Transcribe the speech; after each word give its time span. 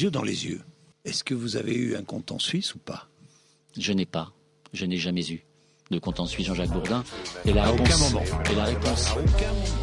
yeux 0.00 0.10
dans 0.10 0.22
les 0.22 0.46
yeux. 0.46 0.60
Est-ce 1.04 1.22
que 1.22 1.34
vous 1.34 1.56
avez 1.56 1.72
eu 1.76 1.94
un 1.94 2.02
compte 2.02 2.32
en 2.32 2.40
Suisse 2.40 2.74
ou 2.74 2.78
pas? 2.78 3.06
Je 3.78 3.92
n'ai 3.92 4.06
pas. 4.06 4.32
Je 4.72 4.86
n'ai 4.86 4.96
jamais 4.96 5.24
eu 5.30 5.44
de 5.92 6.00
compte 6.00 6.18
en 6.18 6.26
Suisse 6.26 6.48
Jean-Jacques 6.48 6.70
Bourdin. 6.72 7.04
Et 7.44 7.52
la 7.52 7.62
À 7.62 7.70
réponse, 7.70 7.86
aucun 7.88 7.98
moment. 7.98 8.42
Et 8.50 8.54
la 8.56 8.64
réponse. 8.64 9.10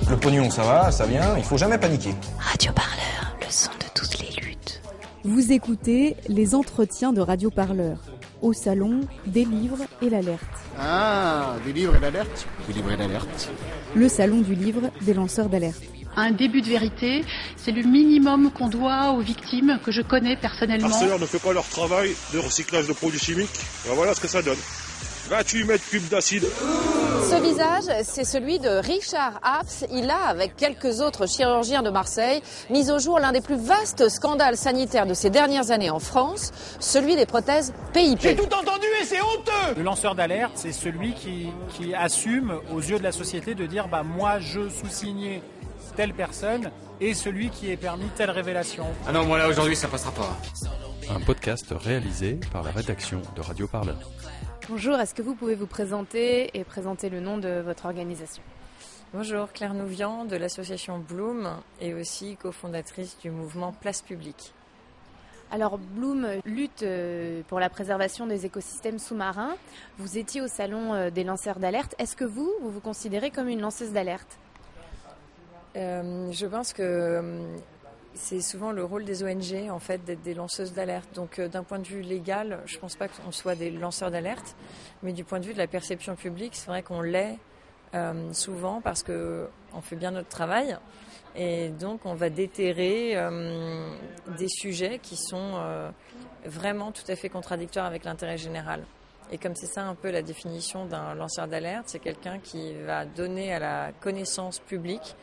Le 0.09 0.17
pognon, 0.17 0.49
ça 0.49 0.63
va, 0.63 0.91
ça 0.91 1.05
vient, 1.05 1.37
il 1.37 1.43
faut 1.45 1.55
jamais 1.57 1.77
paniquer. 1.77 2.13
Radio 2.39 2.73
Parleur, 2.73 3.37
le 3.39 3.45
son 3.49 3.71
de 3.71 3.85
toutes 3.95 4.19
les 4.19 4.41
luttes. 4.45 4.81
Vous 5.23 5.53
écoutez 5.53 6.17
les 6.27 6.55
entretiens 6.55 7.13
de 7.13 7.21
Radio 7.21 7.49
Parleur. 7.49 7.97
Au 8.41 8.51
salon, 8.51 8.99
des 9.27 9.45
livres 9.45 9.85
et 10.01 10.09
l'alerte. 10.09 10.43
Ah, 10.77 11.55
des 11.65 11.71
livres 11.71 11.95
et 11.95 11.99
d'alerte 12.01 12.47
Des 12.67 12.73
livres 12.73 12.91
et 12.91 12.97
d'alerte. 12.97 13.49
Le 13.95 14.09
salon 14.09 14.41
du 14.41 14.55
livre 14.55 14.91
des 15.03 15.13
lanceurs 15.13 15.47
d'alerte. 15.47 15.81
Un 16.17 16.31
début 16.31 16.61
de 16.61 16.67
vérité, 16.67 17.23
c'est 17.55 17.71
le 17.71 17.83
minimum 17.83 18.51
qu'on 18.51 18.67
doit 18.67 19.11
aux 19.11 19.21
victimes 19.21 19.79
que 19.83 19.91
je 19.91 20.01
connais 20.01 20.35
personnellement. 20.35 20.87
Arcelor 20.87 21.19
ne 21.19 21.25
fait 21.25 21.39
pas 21.39 21.53
leur 21.53 21.67
travail 21.67 22.11
de 22.33 22.39
recyclage 22.39 22.87
de 22.87 22.93
produits 22.93 23.19
chimiques. 23.19 23.49
Ben 23.87 23.93
voilà 23.95 24.13
ce 24.13 24.21
que 24.21 24.27
ça 24.27 24.41
donne. 24.41 24.57
28 25.29 25.63
mètres 25.63 25.89
cubes 25.89 26.07
d'acide. 26.09 26.45
Ce 27.23 27.41
visage, 27.41 28.03
c'est 28.03 28.25
celui 28.25 28.59
de 28.59 28.67
Richard 28.67 29.39
Hafs. 29.43 29.85
Il 29.89 30.09
a, 30.09 30.25
avec 30.27 30.57
quelques 30.57 30.99
autres 30.99 31.27
chirurgiens 31.27 31.83
de 31.83 31.89
Marseille, 31.89 32.41
mis 32.69 32.91
au 32.91 32.99
jour 32.99 33.19
l'un 33.19 33.31
des 33.31 33.39
plus 33.39 33.55
vastes 33.55 34.09
scandales 34.09 34.57
sanitaires 34.57 35.05
de 35.05 35.13
ces 35.13 35.29
dernières 35.29 35.71
années 35.71 35.89
en 35.91 35.99
France, 35.99 36.51
celui 36.81 37.15
des 37.15 37.25
prothèses 37.25 37.73
PIP. 37.93 38.25
entendu 38.41 38.87
et 39.01 39.05
c'est 39.05 39.21
honteux 39.21 39.75
Le 39.77 39.83
lanceur 39.83 40.15
d'alerte, 40.15 40.53
c'est 40.55 40.73
celui 40.73 41.13
qui, 41.13 41.47
qui 41.77 41.93
assume 41.93 42.59
aux 42.73 42.81
yeux 42.81 42.97
de 42.97 43.03
la 43.03 43.13
société 43.13 43.55
de 43.55 43.65
dire 43.65 43.87
bah 43.87 44.03
moi 44.03 44.39
je 44.39 44.67
sous-signais 44.67 45.41
telle 45.95 46.13
personne 46.13 46.71
et 46.99 47.13
celui 47.13 47.49
qui 47.49 47.71
est 47.71 47.77
permis 47.77 48.07
telle 48.15 48.31
révélation. 48.31 48.85
Ah 49.07 49.11
non, 49.11 49.25
moi 49.25 49.37
là 49.37 49.47
aujourd'hui 49.47 49.75
ça 49.75 49.87
passera 49.87 50.11
pas. 50.11 50.37
Un 51.09 51.19
podcast 51.19 51.65
réalisé 51.71 52.39
par 52.53 52.63
la 52.63 52.71
rédaction 52.71 53.21
de 53.35 53.41
Radio 53.41 53.67
Parleur. 53.67 53.97
Bonjour, 54.69 54.97
est-ce 54.99 55.13
que 55.13 55.21
vous 55.21 55.35
pouvez 55.35 55.55
vous 55.55 55.67
présenter 55.67 56.57
et 56.57 56.63
présenter 56.63 57.09
le 57.09 57.19
nom 57.19 57.37
de 57.37 57.61
votre 57.65 57.85
organisation? 57.85 58.43
Bonjour, 59.13 59.51
Claire 59.51 59.73
Nouvian 59.73 60.23
de 60.23 60.37
l'association 60.37 60.99
Bloom 60.99 61.49
et 61.81 61.93
aussi 61.93 62.37
cofondatrice 62.37 63.17
du 63.21 63.29
mouvement 63.29 63.73
Place 63.73 64.01
Publique. 64.01 64.53
Alors 65.51 65.77
Bloom 65.77 66.25
lutte 66.45 66.83
euh, 66.83 67.41
pour 67.49 67.59
la 67.59 67.69
préservation 67.69 68.25
des 68.25 68.45
écosystèmes 68.45 68.99
sous-marins. 68.99 69.55
Vous 69.97 70.17
étiez 70.17 70.39
au 70.39 70.47
salon 70.47 70.93
euh, 70.93 71.09
des 71.09 71.25
lanceurs 71.25 71.59
d'alerte. 71.59 71.93
Est-ce 71.99 72.15
que 72.15 72.23
vous, 72.23 72.49
vous 72.61 72.69
vous 72.69 72.79
considérez 72.79 73.31
comme 73.31 73.49
une 73.49 73.59
lanceuse 73.59 73.91
d'alerte? 73.91 74.39
Euh, 75.75 76.31
je 76.31 76.45
pense 76.45 76.73
que 76.73 76.81
euh, 76.81 77.57
c'est 78.13 78.41
souvent 78.41 78.71
le 78.71 78.83
rôle 78.83 79.05
des 79.05 79.23
ONG 79.23 79.69
en 79.69 79.79
fait 79.79 80.03
d'être 80.03 80.21
des 80.21 80.33
lanceuses 80.33 80.73
d'alerte. 80.73 81.07
Donc 81.15 81.39
euh, 81.39 81.47
d'un 81.47 81.63
point 81.63 81.79
de 81.79 81.87
vue 81.87 82.01
légal, 82.01 82.59
je 82.65 82.77
pense 82.77 82.95
pas 82.95 83.07
qu'on 83.07 83.31
soit 83.31 83.55
des 83.55 83.71
lanceurs 83.71 84.11
d'alerte, 84.11 84.55
mais 85.01 85.13
du 85.13 85.23
point 85.23 85.39
de 85.39 85.45
vue 85.45 85.53
de 85.53 85.57
la 85.57 85.67
perception 85.67 86.15
publique, 86.15 86.55
c'est 86.55 86.67
vrai 86.67 86.83
qu'on 86.83 87.01
l'est 87.01 87.37
souvent 88.31 88.79
parce 88.79 89.03
que 89.03 89.49
on 89.73 89.81
fait 89.81 89.97
bien 89.97 90.11
notre 90.11 90.29
travail 90.29 90.77
et 91.35 91.67
donc 91.67 92.05
on 92.05 92.13
va 92.13 92.29
déterrer 92.29 93.17
des 94.37 94.47
sujets 94.47 94.99
qui 94.99 95.17
sont 95.17 95.61
vraiment 96.45 96.93
tout 96.93 97.03
à 97.09 97.17
fait 97.17 97.27
contradictoires 97.27 97.85
avec 97.85 98.05
l'intérêt 98.05 98.37
général. 98.37 98.85
Et 99.29 99.37
comme 99.37 99.55
c'est 99.55 99.67
ça 99.67 99.83
un 99.83 99.95
peu 99.95 100.09
la 100.09 100.21
définition 100.21 100.85
d'un 100.85 101.15
lanceur 101.15 101.49
d'alerte, 101.49 101.89
c'est 101.89 101.99
quelqu'un 101.99 102.39
qui 102.39 102.73
va 102.85 103.03
donner 103.03 103.53
à 103.53 103.59
la 103.59 103.91
connaissance 103.99 104.59
publique 104.59 105.17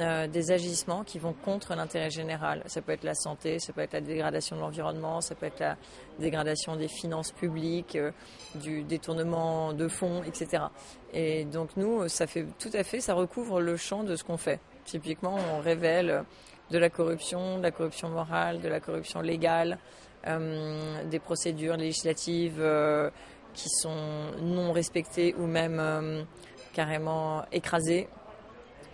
euh, 0.00 0.26
des 0.26 0.50
agissements 0.50 1.04
qui 1.04 1.20
vont 1.20 1.32
contre 1.32 1.76
l'intérêt 1.76 2.10
général. 2.10 2.64
Ça 2.66 2.82
peut 2.82 2.90
être 2.90 3.04
la 3.04 3.14
santé, 3.14 3.60
ça 3.60 3.72
peut 3.72 3.80
être 3.80 3.92
la 3.92 4.00
dégradation 4.00 4.56
de 4.56 4.60
l'environnement, 4.60 5.20
ça 5.20 5.36
peut 5.36 5.46
être 5.46 5.60
la 5.60 5.76
dégradation 6.18 6.74
des 6.74 6.88
finances 6.88 7.30
publiques, 7.30 7.94
euh, 7.94 8.10
du 8.56 8.82
détournement 8.82 9.72
de 9.72 9.86
fonds, 9.86 10.24
etc. 10.24 10.64
Et 11.12 11.44
donc 11.44 11.76
nous, 11.76 12.08
ça 12.08 12.26
fait 12.26 12.44
tout 12.58 12.70
à 12.72 12.82
fait, 12.82 13.00
ça 13.00 13.14
recouvre 13.14 13.60
le 13.60 13.76
champ 13.76 14.02
de 14.02 14.16
ce 14.16 14.24
qu'on 14.24 14.36
fait. 14.36 14.58
Typiquement, 14.84 15.36
on 15.54 15.60
révèle 15.60 16.24
de 16.72 16.78
la 16.78 16.90
corruption, 16.90 17.58
de 17.58 17.62
la 17.62 17.70
corruption 17.70 18.08
morale, 18.08 18.60
de 18.60 18.68
la 18.68 18.80
corruption 18.80 19.20
légale, 19.20 19.78
euh, 20.26 21.04
des 21.04 21.20
procédures 21.20 21.76
législatives 21.76 22.60
qui 23.52 23.68
sont 23.68 24.32
non 24.42 24.72
respectées 24.72 25.36
ou 25.38 25.46
même 25.46 26.26
carrément 26.72 27.44
écrasées. 27.52 28.08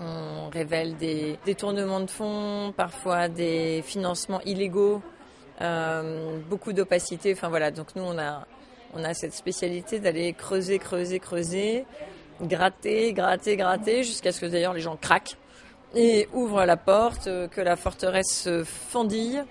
On 0.01 0.49
révèle 0.49 0.97
des 0.97 1.39
détournements 1.45 2.01
de 2.01 2.11
fonds, 2.11 2.73
parfois 2.75 3.29
des 3.29 3.83
financements 3.83 4.41
illégaux, 4.43 5.03
euh, 5.61 6.39
beaucoup 6.49 6.73
d'opacité. 6.73 7.35
Enfin 7.35 7.51
voilà, 7.51 7.71
donc 7.71 7.95
nous 7.95 8.03
on 8.03 8.19
a 8.19 8.47
on 8.95 9.05
a 9.05 9.13
cette 9.15 9.35
spécialité 9.35 10.01
d'aller 10.01 10.33
creuser, 10.33 10.79
creuser, 10.79 11.21
creuser, 11.21 11.85
gratter, 12.41 13.13
gratter, 13.13 13.57
gratter, 13.57 14.03
jusqu'à 14.03 14.33
ce 14.33 14.41
que 14.41 14.47
d'ailleurs 14.47 14.73
les 14.73 14.81
gens 14.81 14.97
craquent 14.97 15.37
et 15.95 16.29
ouvrent 16.33 16.65
la 16.65 16.77
porte, 16.79 17.27
euh, 17.27 17.47
que 17.47 17.61
la 17.61 17.77
forteresse 17.77 18.33
se 18.33 18.65
fendille 18.65 19.43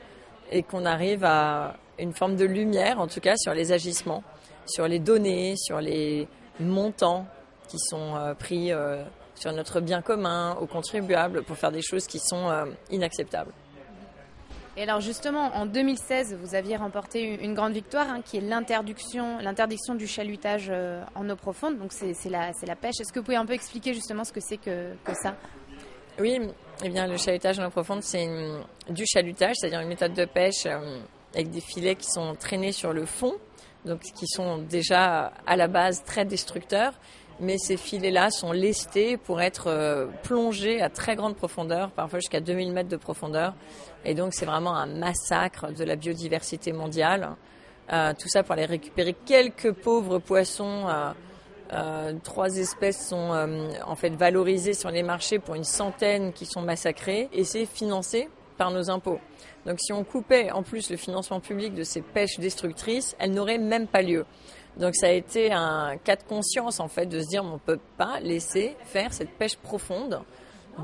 et 0.52 0.64
qu'on 0.64 0.86
arrive 0.86 1.24
à 1.26 1.76
une 2.00 2.14
forme 2.14 2.36
de 2.36 2.46
lumière, 2.46 3.00
en 3.00 3.08
tout 3.08 3.20
cas 3.20 3.36
sur 3.38 3.54
les 3.54 3.72
agissements, 3.72 4.24
sur 4.66 4.88
les 4.88 5.00
données, 5.00 5.56
sur 5.58 5.80
les 5.80 6.28
montants 6.60 7.28
qui 7.68 7.78
sont 7.78 8.16
euh, 8.16 8.34
pris 8.34 8.72
sur 9.40 9.52
notre 9.54 9.80
bien 9.80 10.02
commun, 10.02 10.56
aux 10.62 10.68
contribuables, 10.68 11.44
pour 11.44 11.58
faire 11.58 11.72
des 11.72 11.82
choses 11.82 12.06
qui 12.08 12.20
sont 12.20 12.50
euh, 12.50 12.66
inacceptables. 12.92 13.52
Et 14.78 14.84
alors 14.84 15.02
justement, 15.02 15.54
en 15.56 15.66
2016, 15.66 16.38
vous 16.42 16.56
aviez 16.56 16.78
remporté 16.78 17.44
une 17.44 17.54
grande 17.54 17.74
victoire, 17.74 18.08
hein, 18.10 18.22
qui 18.24 18.38
est 18.38 18.42
l'interdiction, 18.42 19.40
l'interdiction 19.40 19.96
du 19.96 20.08
chalutage 20.08 20.68
euh, 20.70 21.04
en 21.16 21.30
eau 21.30 21.36
profonde. 21.36 21.78
Donc 21.80 21.92
c'est 21.92 22.14
c'est 22.14 22.30
la, 22.30 22.54
c'est 22.54 22.66
la 22.66 22.76
pêche. 22.76 22.96
Est-ce 23.02 23.12
que 23.12 23.20
vous 23.20 23.26
pouvez 23.26 23.38
un 23.38 23.46
peu 23.46 23.54
expliquer 23.54 23.94
justement 23.94 24.24
ce 24.24 24.32
que 24.32 24.40
c'est 24.40 24.58
que, 24.58 24.94
que 25.04 25.12
ça? 25.22 25.36
Oui, 26.20 26.40
eh 26.84 26.90
bien, 26.90 27.08
le 27.08 27.18
chalutage 27.18 27.60
en 27.60 27.66
eau 27.66 27.70
profonde, 27.70 28.04
c'est 28.04 28.24
une- 28.24 28.62
du 28.90 29.06
chalutage, 29.06 29.56
c'est-à-dire 29.58 29.80
une 29.82 29.88
méthode 29.90 30.14
de 30.14 30.26
pêche 30.26 30.66
euh, 30.66 31.00
avec 31.34 31.50
des 31.50 31.62
filets 31.62 31.96
qui 31.96 32.10
sont 32.10 32.36
traînés 32.36 32.72
sur 32.72 32.94
le 32.94 33.06
fond, 33.06 33.34
donc 33.86 34.00
qui 34.02 34.28
sont 34.28 34.60
déjà 34.60 35.32
à 35.46 35.56
la 35.58 35.68
base 35.68 36.04
très 36.04 36.24
destructeurs. 36.26 36.94
Mais 37.42 37.58
ces 37.58 37.78
filets-là 37.78 38.32
sont 38.32 38.52
lestés 38.52 39.16
pour 39.16 39.42
être 39.42 39.68
euh, 39.68 40.08
plongés 40.24 40.82
à 40.82 40.90
très 40.90 41.16
grande 41.16 41.36
profondeur, 41.36 41.92
parfois 41.92 42.20
jusqu'à 42.20 42.42
2000 42.42 42.74
mètres 42.74 42.90
de 42.90 42.98
profondeur. 42.98 43.54
Et 44.04 44.14
donc, 44.14 44.34
c'est 44.34 44.46
vraiment 44.46 44.76
un 44.76 44.88
massacre 44.88 45.72
de 45.72 45.84
la 45.84 45.96
biodiversité 45.96 46.74
mondiale. 46.74 47.30
Euh, 47.94 48.14
tout 48.20 48.28
ça 48.28 48.44
pour 48.44 48.54
aller 48.54 48.66
récupérer 48.66 49.16
quelques 49.26 49.72
pauvres 49.72 50.20
poissons. 50.20 50.88
euh, 51.72 52.14
trois 52.24 52.58
espèces 52.58 53.08
sont 53.08 53.48
en 53.86 53.96
fait 53.96 54.10
valorisées 54.10 54.74
sur 54.74 54.90
les 54.90 55.04
marchés 55.04 55.40
pour 55.40 55.56
une 55.56 55.64
centaine 55.64 56.34
qui 56.34 56.46
sont 56.46 56.62
massacrées 56.62 57.30
et 57.32 57.44
c'est 57.44 57.66
financé 57.66 58.28
par 58.58 58.72
nos 58.72 58.90
impôts. 58.90 59.20
Donc 59.66 59.80
si 59.80 59.94
on 59.94 60.04
coupait 60.04 60.52
en 60.52 60.64
plus 60.64 60.92
le 60.92 60.98
financement 60.98 61.40
public 61.40 61.74
de 61.74 61.84
ces 61.84 62.02
pêches 62.02 62.40
destructrices, 62.40 63.16
elles 63.20 63.32
n'auraient 63.32 63.58
même 63.58 63.88
pas 63.88 64.02
lieu. 64.02 64.26
Donc 64.80 64.96
ça 64.96 65.08
a 65.08 65.12
été 65.12 65.52
un 65.52 65.98
cas 66.04 66.16
de 66.16 66.24
conscience 66.24 66.80
en 66.80 66.88
fait 66.88 67.06
de 67.06 67.20
se 67.22 67.28
dire 67.28 67.44
on 67.44 67.54
ne 67.54 67.58
peut 67.58 67.80
pas 67.98 68.20
laisser 68.22 68.76
faire 68.86 69.14
cette 69.14 69.32
pêche 69.32 69.58
profonde, 69.58 70.22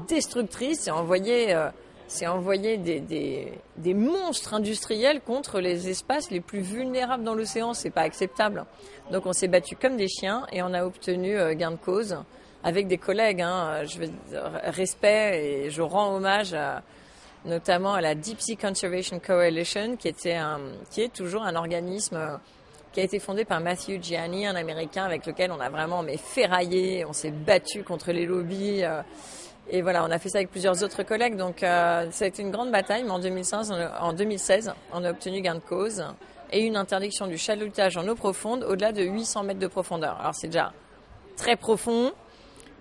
destructrice 0.07 0.87
et 0.87 0.91
envoyer, 0.91 1.55
euh, 1.55 1.69
c'est 2.07 2.27
envoyer 2.27 2.77
des, 2.77 2.99
des, 2.99 3.93
monstres 3.93 4.53
industriels 4.53 5.21
contre 5.21 5.59
les 5.59 5.89
espaces 5.89 6.29
les 6.29 6.41
plus 6.41 6.59
vulnérables 6.59 7.23
dans 7.23 7.35
l'océan. 7.35 7.73
C'est 7.73 7.89
pas 7.89 8.01
acceptable. 8.01 8.65
Donc 9.11 9.25
on 9.25 9.33
s'est 9.33 9.47
battu 9.47 9.75
comme 9.75 9.95
des 9.95 10.09
chiens 10.09 10.45
et 10.51 10.61
on 10.61 10.73
a 10.73 10.85
obtenu 10.85 11.37
euh, 11.37 11.53
gain 11.53 11.71
de 11.71 11.77
cause 11.77 12.17
avec 12.63 12.87
des 12.87 12.97
collègues. 12.97 13.41
Hein, 13.41 13.85
je 13.85 13.99
veux 13.99 14.09
respect 14.65 15.65
et 15.65 15.69
je 15.69 15.81
rends 15.81 16.15
hommage 16.15 16.55
notamment 17.45 17.93
à 17.93 18.01
la 18.01 18.15
Deep 18.15 18.41
Sea 18.41 18.57
Conservation 18.57 19.19
Coalition, 19.19 19.95
qui 19.97 20.07
était 20.07 20.33
un, 20.33 20.59
qui 20.91 21.01
est 21.01 21.13
toujours 21.13 21.43
un 21.43 21.55
organisme 21.55 22.15
euh, 22.15 22.37
qui 22.95 23.01
a 23.01 23.03
été 23.03 23.19
fondé 23.19 23.43
par 23.43 23.59
Matthew 23.59 24.01
Gianni, 24.01 24.47
un 24.47 24.55
Américain 24.55 25.03
avec 25.03 25.25
lequel 25.25 25.51
on 25.51 25.59
a 25.59 25.69
vraiment 25.69 26.01
mais 26.01 26.15
ferraillé, 26.15 27.03
on 27.05 27.11
s'est 27.11 27.29
battu 27.31 27.83
contre 27.83 28.11
les 28.13 28.25
lobbies. 28.25 28.83
euh, 28.85 29.01
et 29.69 29.81
voilà, 29.81 30.05
on 30.05 30.11
a 30.11 30.17
fait 30.17 30.29
ça 30.29 30.37
avec 30.37 30.49
plusieurs 30.49 30.81
autres 30.81 31.03
collègues. 31.03 31.35
Donc 31.35 31.61
euh, 31.61 32.09
ça 32.11 32.23
a 32.23 32.27
été 32.29 32.41
une 32.41 32.51
grande 32.51 32.71
bataille, 32.71 33.03
mais 33.03 33.11
en 33.11 33.19
2015, 33.19 33.71
on 33.71 33.75
a- 33.75 33.99
en 34.01 34.13
2016, 34.13 34.73
on 34.93 35.03
a 35.03 35.11
obtenu 35.11 35.41
gain 35.41 35.55
de 35.55 35.59
cause 35.59 36.05
et 36.53 36.61
une 36.61 36.77
interdiction 36.77 37.27
du 37.27 37.37
chalutage 37.37 37.97
en 37.97 38.07
eau 38.07 38.15
profonde 38.15 38.63
au-delà 38.63 38.93
de 38.93 39.03
800 39.03 39.43
mètres 39.43 39.59
de 39.59 39.67
profondeur. 39.67 40.17
Alors 40.21 40.33
c'est 40.33 40.47
déjà 40.47 40.71
très 41.35 41.57
profond. 41.57 42.13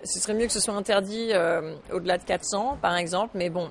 Ce 0.05 0.19
serait 0.21 0.33
mieux 0.35 0.45
que 0.45 0.53
ce 0.53 0.61
soit 0.61 0.75
interdit 0.75 1.31
euh, 1.33 1.75
au-delà 1.91 2.17
de 2.17 2.23
400, 2.23 2.77
par 2.81 2.95
exemple. 2.95 3.31
Mais 3.33 3.49
bon, 3.49 3.69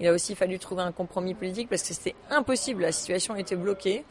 il 0.00 0.06
a 0.08 0.12
aussi 0.12 0.34
fallu 0.36 0.58
trouver 0.58 0.82
un 0.84 0.92
compromis 0.92 1.34
politique 1.34 1.68
parce 1.68 1.82
que 1.82 1.92
c'était 1.92 2.14
impossible. 2.30 2.80
La 2.82 2.92
situation 2.92 3.36
était 3.36 3.56
bloquée. 3.56 4.06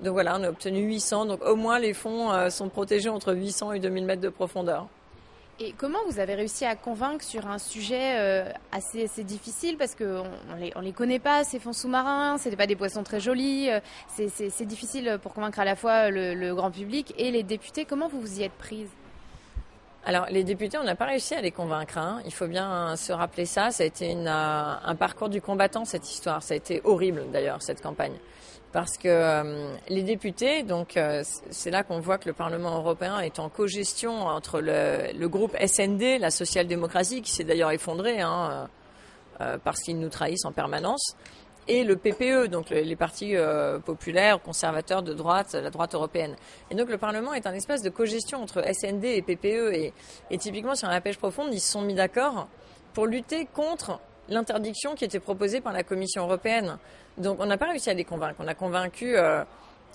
Donc 0.00 0.12
voilà, 0.12 0.36
on 0.38 0.42
a 0.44 0.48
obtenu 0.50 0.80
800. 0.82 1.26
Donc 1.26 1.42
au 1.44 1.56
moins 1.56 1.78
les 1.78 1.94
fonds 1.94 2.30
euh, 2.32 2.50
sont 2.50 2.68
protégés 2.68 3.08
entre 3.08 3.34
800 3.34 3.72
et 3.72 3.78
2000 3.80 4.04
mètres 4.04 4.20
de 4.22 4.28
profondeur. 4.28 4.86
Et 5.58 5.72
comment 5.72 6.00
vous 6.06 6.18
avez 6.20 6.34
réussi 6.34 6.66
à 6.66 6.76
convaincre 6.76 7.24
sur 7.24 7.46
un 7.46 7.56
sujet 7.58 8.18
euh, 8.18 8.52
assez, 8.72 9.04
assez 9.04 9.24
difficile? 9.24 9.78
Parce 9.78 9.94
qu'on 9.94 10.24
on 10.52 10.56
les, 10.60 10.70
on 10.76 10.80
les 10.80 10.92
connaît 10.92 11.18
pas 11.18 11.44
ces 11.44 11.58
fonds 11.58 11.72
sous-marins, 11.72 12.36
c'est 12.36 12.54
pas 12.56 12.66
des 12.66 12.76
poissons 12.76 13.02
très 13.02 13.20
jolis, 13.20 13.70
euh, 13.70 13.80
c'est- 14.14 14.64
difficile 14.66 15.18
pour 15.22 15.32
convaincre 15.32 15.58
à 15.60 15.64
la 15.64 15.74
fois 15.74 16.10
le, 16.10 16.34
le 16.34 16.54
grand 16.54 16.70
public 16.70 17.14
et 17.16 17.30
les 17.30 17.42
députés. 17.42 17.86
Comment 17.86 18.06
vous 18.08 18.20
vous 18.20 18.40
y 18.40 18.42
êtes 18.42 18.52
prise? 18.52 18.88
Alors, 20.04 20.26
les 20.30 20.44
députés, 20.44 20.76
on 20.78 20.84
n'a 20.84 20.94
pas 20.94 21.06
réussi 21.06 21.34
à 21.34 21.40
les 21.40 21.50
convaincre. 21.52 21.96
hein. 21.98 22.20
Il 22.26 22.32
faut 22.34 22.46
bien 22.46 22.94
se 22.94 23.12
rappeler 23.12 23.46
ça. 23.46 23.70
Ça 23.70 23.82
a 23.82 23.86
été 23.86 24.10
une, 24.10 24.28
un 24.28 24.94
parcours 24.94 25.28
du 25.30 25.40
combattant, 25.40 25.84
cette 25.86 26.08
histoire. 26.08 26.42
Ça 26.42 26.52
a 26.54 26.56
été 26.58 26.80
horrible, 26.84 27.24
d'ailleurs, 27.32 27.60
cette 27.62 27.82
campagne. 27.82 28.12
Parce 28.76 28.98
que 28.98 29.08
euh, 29.08 29.74
les 29.88 30.02
députés, 30.02 30.62
donc 30.62 30.98
euh, 30.98 31.22
c'est 31.48 31.70
là 31.70 31.82
qu'on 31.82 31.98
voit 31.98 32.18
que 32.18 32.28
le 32.28 32.34
Parlement 32.34 32.76
européen 32.76 33.20
est 33.20 33.38
en 33.38 33.48
co-gestion 33.48 34.26
entre 34.26 34.60
le, 34.60 35.26
groupe 35.28 35.56
SND, 35.66 36.18
la 36.20 36.30
social-démocratie, 36.30 37.22
qui 37.22 37.30
s'est 37.32 37.44
d'ailleurs 37.44 37.70
effondré 37.70 38.20
hein, 38.20 38.68
euh, 39.40 39.56
parce 39.64 39.80
qu'ils 39.80 39.98
nous 39.98 40.10
trahissent 40.10 40.44
en 40.44 40.52
permanence, 40.52 41.16
et 41.68 41.84
le 41.84 41.96
PPE, 41.96 42.48
donc 42.48 42.68
le- 42.68 42.82
les 42.82 42.96
partis 42.96 43.34
populaires, 43.86 44.42
conservateurs 44.42 45.02
de 45.02 45.14
droite, 45.14 45.54
la 45.54 45.70
droite 45.70 45.94
européenne. 45.94 46.36
Et 46.70 46.74
donc 46.74 46.90
le 46.90 46.98
Parlement 46.98 47.32
est 47.32 47.46
un 47.46 47.54
espace 47.54 47.80
de 47.80 47.88
cogestion 47.88 48.42
entre 48.42 48.62
SND 48.62 49.06
et 49.06 49.22
PPE. 49.22 49.72
Et, 49.72 49.94
et 50.30 50.36
typiquement 50.36 50.74
sur 50.74 50.88
la 50.88 51.00
pêche 51.00 51.16
profonde, 51.16 51.48
ils 51.50 51.60
se 51.60 51.72
sont 51.72 51.80
mis 51.80 51.94
d'accord 51.94 52.46
pour 52.92 53.06
lutter 53.06 53.48
contre 53.54 54.00
l'interdiction 54.28 54.94
qui 54.94 55.04
était 55.04 55.20
proposée 55.20 55.60
par 55.60 55.72
la 55.72 55.82
Commission 55.82 56.24
européenne. 56.24 56.78
Donc 57.18 57.38
on 57.40 57.46
n'a 57.46 57.56
pas 57.56 57.66
réussi 57.66 57.90
à 57.90 57.94
les 57.94 58.04
convaincre. 58.04 58.36
On 58.40 58.48
a 58.48 58.54
convaincu 58.54 59.16
euh, 59.16 59.42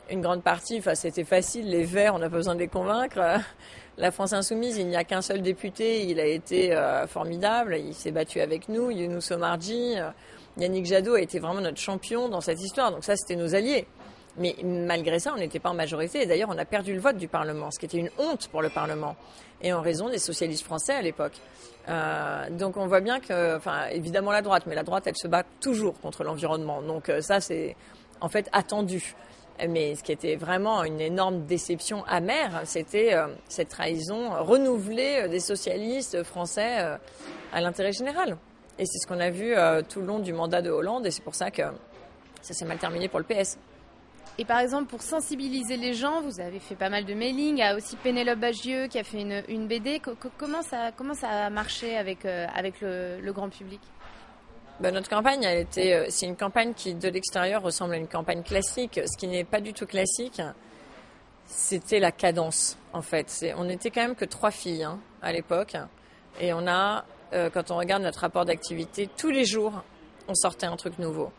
une 0.09 0.21
grande 0.21 0.43
partie, 0.43 0.79
enfin 0.79 0.95
c'était 0.95 1.23
facile, 1.23 1.69
les 1.69 1.83
Verts, 1.83 2.15
on 2.15 2.19
n'a 2.19 2.29
pas 2.29 2.37
besoin 2.37 2.55
de 2.55 2.59
les 2.59 2.67
convaincre. 2.67 3.19
Euh, 3.19 3.37
La 3.97 4.11
France 4.11 4.33
Insoumise, 4.33 4.77
il 4.77 4.87
n'y 4.87 4.95
a 4.95 5.03
qu'un 5.03 5.21
seul 5.21 5.41
député, 5.41 6.05
il 6.05 6.19
a 6.19 6.25
été 6.25 6.73
euh, 6.73 7.05
formidable, 7.07 7.77
il 7.77 7.93
s'est 7.93 8.11
battu 8.11 8.39
avec 8.39 8.69
nous, 8.69 8.89
Younous 8.89 9.31
Omarji, 9.31 9.95
Yannick 10.57 10.85
Jadot 10.85 11.15
a 11.15 11.21
été 11.21 11.39
vraiment 11.39 11.61
notre 11.61 11.79
champion 11.79 12.29
dans 12.29 12.41
cette 12.41 12.61
histoire, 12.61 12.91
donc 12.91 13.03
ça 13.03 13.15
c'était 13.15 13.35
nos 13.35 13.53
alliés. 13.53 13.85
Mais 14.37 14.55
malgré 14.63 15.19
ça, 15.19 15.33
on 15.35 15.37
n'était 15.37 15.59
pas 15.59 15.69
en 15.69 15.73
majorité. 15.73 16.21
Et 16.21 16.25
d'ailleurs, 16.25 16.49
on 16.49 16.57
a 16.57 16.65
perdu 16.65 16.93
le 16.93 16.99
vote 16.99 17.17
du 17.17 17.27
Parlement, 17.27 17.69
ce 17.71 17.79
qui 17.79 17.85
était 17.85 17.97
une 17.97 18.09
honte 18.17 18.47
pour 18.47 18.61
le 18.61 18.69
Parlement. 18.69 19.15
Et 19.61 19.73
en 19.73 19.81
raison 19.81 20.09
des 20.09 20.19
socialistes 20.19 20.63
français 20.63 20.93
à 20.93 21.01
l'époque. 21.01 21.33
Euh, 21.89 22.49
donc 22.49 22.77
on 22.77 22.87
voit 22.87 23.01
bien 23.01 23.19
que, 23.19 23.57
enfin, 23.57 23.87
évidemment 23.91 24.31
la 24.31 24.41
droite, 24.41 24.63
mais 24.67 24.75
la 24.75 24.83
droite, 24.83 25.03
elle 25.07 25.17
se 25.17 25.27
bat 25.27 25.43
toujours 25.59 25.99
contre 25.99 26.23
l'environnement. 26.23 26.81
Donc 26.81 27.09
euh, 27.09 27.21
ça, 27.21 27.41
c'est 27.41 27.75
en 28.21 28.29
fait 28.29 28.49
attendu. 28.53 29.15
Mais 29.67 29.93
ce 29.93 30.01
qui 30.01 30.11
était 30.11 30.37
vraiment 30.37 30.83
une 30.83 30.99
énorme 30.99 31.45
déception 31.45 32.03
amère, 32.05 32.61
c'était 32.65 33.13
euh, 33.13 33.27
cette 33.47 33.69
trahison 33.69 34.31
renouvelée 34.43 35.27
des 35.29 35.39
socialistes 35.39 36.23
français 36.23 36.97
à 37.53 37.61
l'intérêt 37.61 37.91
général. 37.91 38.37
Et 38.79 38.85
c'est 38.85 38.97
ce 38.97 39.05
qu'on 39.05 39.19
a 39.19 39.29
vu 39.29 39.53
tout 39.87 39.99
le 39.99 40.07
long 40.07 40.19
du 40.19 40.33
mandat 40.33 40.63
de 40.63 40.71
Hollande, 40.71 41.05
et 41.05 41.11
c'est 41.11 41.21
pour 41.21 41.35
ça 41.35 41.51
que 41.51 41.61
ça 42.41 42.55
s'est 42.55 42.65
mal 42.65 42.79
terminé 42.79 43.07
pour 43.07 43.19
le 43.19 43.25
PS. 43.25 43.59
Et 44.41 44.45
par 44.45 44.57
exemple, 44.57 44.85
pour 44.89 45.03
sensibiliser 45.03 45.77
les 45.77 45.93
gens, 45.93 46.19
vous 46.23 46.39
avez 46.39 46.59
fait 46.59 46.73
pas 46.73 46.89
mal 46.89 47.05
de 47.05 47.13
mailing. 47.13 47.57
Il 47.57 47.59
y 47.59 47.61
a 47.61 47.75
aussi 47.75 47.95
Pénélope 47.95 48.39
Bagieux 48.39 48.87
qui 48.87 48.97
a 48.97 49.03
fait 49.03 49.21
une, 49.47 49.67
BD. 49.67 49.99
Co- 49.99 50.15
co- 50.15 50.31
comment, 50.35 50.63
ça, 50.63 50.91
comment 50.97 51.13
ça 51.13 51.29
a 51.45 51.49
marché 51.51 51.95
avec, 51.95 52.25
euh, 52.25 52.47
avec 52.55 52.81
le, 52.81 53.31
grand 53.33 53.49
public? 53.49 53.79
Ben, 54.79 54.91
notre 54.95 55.09
campagne, 55.11 55.43
elle 55.43 55.59
était, 55.59 55.93
euh, 55.93 56.05
c'est 56.09 56.25
une 56.25 56.35
campagne 56.35 56.73
qui, 56.73 56.95
de 56.95 57.07
l'extérieur, 57.07 57.61
ressemble 57.61 57.93
à 57.93 57.97
une 57.97 58.07
campagne 58.07 58.41
classique. 58.41 58.99
Ce 59.05 59.15
qui 59.15 59.27
n'est 59.27 59.43
pas 59.43 59.61
du 59.61 59.73
tout 59.73 59.85
classique, 59.85 60.41
c'était 61.45 61.99
la 61.99 62.11
cadence, 62.11 62.79
en 62.93 63.03
fait. 63.03 63.45
On 63.59 63.69
était 63.69 63.91
quand 63.91 64.01
même 64.01 64.15
que 64.15 64.25
trois 64.25 64.49
filles 64.49 64.85
hein, 64.85 64.99
à 65.21 65.31
l'époque, 65.33 65.77
et 66.39 66.51
on 66.51 66.65
a, 66.65 67.05
euh, 67.33 67.51
quand 67.51 67.69
on 67.69 67.77
regarde 67.77 68.01
notre 68.01 68.21
rapport 68.21 68.45
d'activité, 68.45 69.07
tous 69.17 69.29
les 69.29 69.45
jours, 69.45 69.83
on 70.27 70.33
sortait 70.33 70.65
un 70.65 70.77
truc 70.77 70.97
nouveau. 70.97 71.31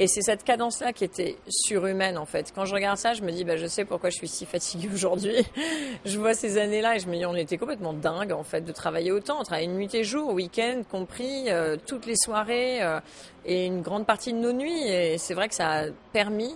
Et 0.00 0.06
c'est 0.06 0.22
cette 0.22 0.44
cadence-là 0.44 0.92
qui 0.92 1.02
était 1.02 1.36
surhumaine, 1.48 2.18
en 2.18 2.24
fait. 2.24 2.52
Quand 2.54 2.64
je 2.64 2.72
regarde 2.72 2.98
ça, 2.98 3.14
je 3.14 3.22
me 3.22 3.32
dis, 3.32 3.42
bah, 3.42 3.56
je 3.56 3.66
sais 3.66 3.84
pourquoi 3.84 4.10
je 4.10 4.16
suis 4.16 4.28
si 4.28 4.46
fatiguée 4.46 4.88
aujourd'hui. 4.94 5.44
je 6.04 6.18
vois 6.18 6.34
ces 6.34 6.56
années-là 6.56 6.94
et 6.94 6.98
je 7.00 7.08
me 7.08 7.16
dis, 7.16 7.26
on 7.26 7.34
était 7.34 7.58
complètement 7.58 7.92
dingue, 7.92 8.30
en 8.30 8.44
fait, 8.44 8.60
de 8.60 8.70
travailler 8.70 9.10
autant. 9.10 9.40
On 9.40 9.42
travaillait 9.42 9.66
nuit 9.72 9.92
et 9.94 10.04
jour, 10.04 10.32
week-end 10.32 10.82
compris, 10.88 11.50
euh, 11.50 11.76
toutes 11.84 12.06
les 12.06 12.14
soirées 12.14 12.80
euh, 12.80 13.00
et 13.44 13.66
une 13.66 13.82
grande 13.82 14.06
partie 14.06 14.32
de 14.32 14.38
nos 14.38 14.52
nuits. 14.52 14.86
Et 14.88 15.18
c'est 15.18 15.34
vrai 15.34 15.48
que 15.48 15.56
ça 15.56 15.68
a 15.68 15.84
permis 16.12 16.54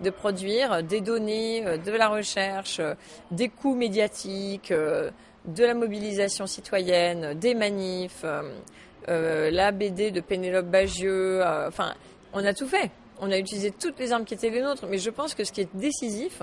de 0.00 0.08
produire 0.08 0.82
des 0.82 1.02
données, 1.02 1.66
euh, 1.66 1.76
de 1.76 1.92
la 1.92 2.08
recherche, 2.08 2.78
euh, 2.80 2.94
des 3.30 3.50
coûts 3.50 3.74
médiatiques, 3.74 4.70
euh, 4.70 5.10
de 5.44 5.64
la 5.64 5.74
mobilisation 5.74 6.46
citoyenne, 6.46 7.34
des 7.34 7.54
manifs, 7.54 8.22
euh, 8.24 8.42
euh, 9.08 9.50
la 9.50 9.72
BD 9.72 10.10
de 10.10 10.20
Pénélope 10.20 10.66
Bagieux, 10.66 11.44
euh, 11.44 11.68
enfin, 11.68 11.94
on 12.32 12.44
a 12.44 12.54
tout 12.54 12.66
fait. 12.66 12.90
On 13.20 13.30
a 13.30 13.38
utilisé 13.38 13.70
toutes 13.70 13.98
les 13.98 14.12
armes 14.12 14.24
qui 14.24 14.34
étaient 14.34 14.50
les 14.50 14.62
nôtres, 14.62 14.86
mais 14.86 14.98
je 14.98 15.10
pense 15.10 15.34
que 15.34 15.44
ce 15.44 15.52
qui 15.52 15.60
est 15.60 15.68
décisif, 15.74 16.42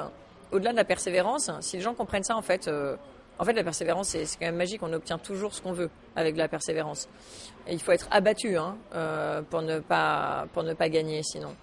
au-delà 0.51 0.72
de 0.72 0.78
la 0.78 0.86
persévérance, 0.86 1.50
si 1.62 1.78
les 1.78 1.81
gens 1.81 1.95
comprennent 1.95 2.24
ça, 2.24 2.36
en 2.36 2.42
fait, 2.42 2.68
euh, 2.68 2.95
en 3.39 3.45
fait, 3.45 3.54
la 3.54 3.63
persévérance, 3.63 4.10
c'est 4.10 4.25
quand 4.39 4.45
même 4.45 4.56
magique. 4.56 4.81
On 4.81 4.92
obtient 4.94 5.18
toujours 5.18 5.54
ce 5.54 5.62
qu'on 5.62 5.72
veut 5.72 5.89
avec 6.16 6.38
la 6.38 6.48
persévérance. 6.48 7.07
Et 7.68 7.74
il 7.74 7.81
faut 7.81 7.92
être 7.92 8.07
abattu 8.10 8.57
hein, 8.57 8.78
euh, 8.95 9.42
pour 9.44 9.62
ne 9.62 9.80
pas 9.80 10.48
pour 10.54 10.63
ne 10.63 10.74
pas 10.74 10.89
gagner, 10.89 11.22
sinon. 11.24 11.54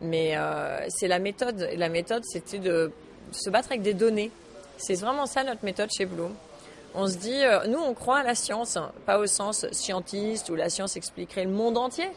Mais 0.00 0.36
euh, 0.36 0.86
c'est 0.88 1.08
la 1.08 1.18
méthode. 1.18 1.68
Et 1.72 1.76
la 1.76 1.88
méthode, 1.88 2.22
c'était 2.24 2.58
de 2.58 2.92
se 3.32 3.50
battre 3.50 3.68
avec 3.70 3.82
des 3.82 3.94
données. 3.94 4.30
C'est 4.76 4.94
vraiment 4.94 5.26
ça 5.26 5.42
notre 5.42 5.64
méthode 5.64 5.90
chez 5.90 6.06
Bloom. 6.06 6.34
On 6.94 7.06
se 7.06 7.16
dit, 7.16 7.42
euh, 7.44 7.66
nous, 7.66 7.78
on 7.78 7.94
croit 7.94 8.18
à 8.18 8.22
la 8.22 8.34
science, 8.34 8.78
pas 9.04 9.18
au 9.18 9.26
sens 9.26 9.66
scientiste 9.72 10.48
où 10.50 10.54
la 10.54 10.70
science 10.70 10.96
expliquerait 10.96 11.44
le 11.44 11.50
monde 11.50 11.76
entier, 11.76 12.08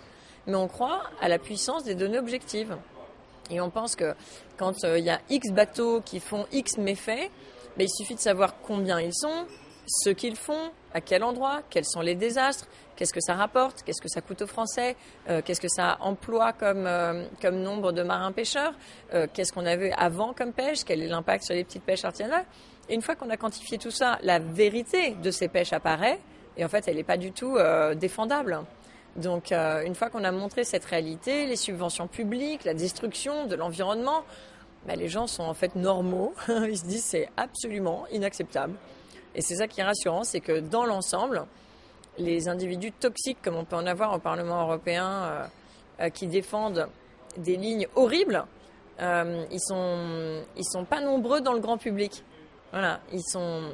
mais 0.48 0.56
on 0.56 0.68
croit 0.68 1.04
à 1.22 1.30
la 1.30 1.40
puissance 1.40 1.84
des 1.84 1.96
données 1.96 2.20
objectives. 2.20 2.76
Et 3.50 3.60
on 3.60 3.70
pense 3.70 3.96
que 3.96 4.14
quand 4.58 4.84
euh, 4.84 4.98
il 4.98 5.06
y 5.06 5.10
a 5.10 5.20
X 5.30 5.52
bateaux 5.52 6.02
qui 6.02 6.20
font 6.20 6.46
X 6.52 6.78
méfaits, 6.78 7.30
ben, 7.78 7.86
il 7.86 7.90
suffit 7.90 8.16
de 8.16 8.20
savoir 8.20 8.56
combien 8.62 9.00
ils 9.00 9.14
sont, 9.14 9.46
ce 9.88 10.10
qu'ils 10.10 10.36
font, 10.36 10.72
à 10.94 11.02
quel 11.02 11.24
endroit, 11.24 11.62
quels 11.70 11.86
sont 11.86 12.02
les 12.02 12.16
désastres, 12.16 12.68
qu'est-ce 12.96 13.14
que 13.14 13.22
ça 13.22 13.34
rapporte, 13.34 13.84
qu'est-ce 13.84 14.02
que 14.02 14.10
ça 14.10 14.22
coûte 14.22 14.42
aux 14.42 14.48
Français, 14.48 14.96
euh, 15.30 15.42
qu'est-ce 15.44 15.62
que 15.62 15.68
ça 15.70 15.98
emploie 16.02 16.54
comme, 16.54 16.86
euh, 16.86 17.24
nombre 17.52 17.92
de 17.92 18.04
marins 18.04 18.32
pêcheurs, 18.32 18.74
euh, 19.14 19.28
qu'est-ce 19.34 19.52
qu'on 19.54 19.66
avait 19.66 19.92
avant 19.94 20.34
comme 20.34 20.54
pêche, 20.54 20.84
quel 20.86 21.02
est 21.02 21.08
l'impact 21.08 21.46
sur 21.46 21.56
les 21.56 21.64
petites 21.64 21.84
pêches 21.84 22.06
artisanales. 22.06 22.46
Et 22.90 22.96
une 22.96 23.02
fois 23.02 23.16
qu'on 23.16 23.30
a 23.30 23.38
quantifié 23.38 23.78
tout 23.78 23.92
ça, 23.92 24.20
la 24.22 24.40
vérité 24.40 25.16
de 25.16 25.32
ces 25.32 25.48
pêches 25.48 25.74
apparaît, 25.74 26.20
et 26.58 26.66
en 26.66 26.70
fait, 26.70 26.88
elle 26.88 26.98
n'est 26.98 27.04
pas 27.04 27.18
du 27.18 27.32
tout 27.32 27.58
défendable. 27.96 28.60
Donc, 29.16 29.52
euh, 29.52 29.84
une 29.84 29.96
fois 29.96 30.10
qu'on 30.10 30.24
a 30.24 30.32
montré 30.32 30.64
cette 30.64 30.86
réalité, 30.86 31.46
les 31.46 31.56
subventions 31.58 32.08
publiques, 32.08 32.64
la 32.64 32.74
destruction 32.74 33.46
de 33.46 33.56
l'environnement, 33.56 34.24
ben, 34.86 34.98
les 34.98 35.10
gens 35.10 35.28
sont 35.28 35.44
en 35.44 35.54
fait 35.54 35.76
normaux. 35.76 36.34
Ils 36.48 36.78
se 36.78 36.86
disent 36.86 37.04
c'est 37.04 37.30
absolument 37.38 38.06
inacceptable. 38.12 38.74
Et 39.36 39.42
c'est 39.42 39.56
ça 39.56 39.68
qui 39.68 39.82
est 39.82 39.84
rassurant, 39.84 40.24
c'est 40.24 40.40
que 40.40 40.60
dans 40.60 40.86
l'ensemble, 40.86 41.46
les 42.18 42.50
individus 42.50 42.92
toxiques, 42.92 43.38
comme 43.42 43.56
on 43.56 43.66
peut 43.66 43.76
en 43.76 43.86
avoir 43.86 44.14
au 44.14 44.20
Parlement 44.20 44.62
européen, 44.64 45.08
euh, 45.08 45.46
euh, 46.02 46.10
qui 46.10 46.28
défendent 46.28 46.88
des 47.38 47.56
lignes 47.56 47.88
horribles, 47.96 48.44
euh, 49.02 49.46
ils 49.52 49.62
sont 49.62 50.44
ils 50.58 50.66
sont 50.66 50.84
pas 50.84 51.00
nombreux 51.00 51.42
dans 51.42 51.54
le 51.54 51.60
grand 51.60 51.78
public. 51.78 52.24
Voilà, 52.72 53.00
ils 53.12 53.24
sont 53.24 53.74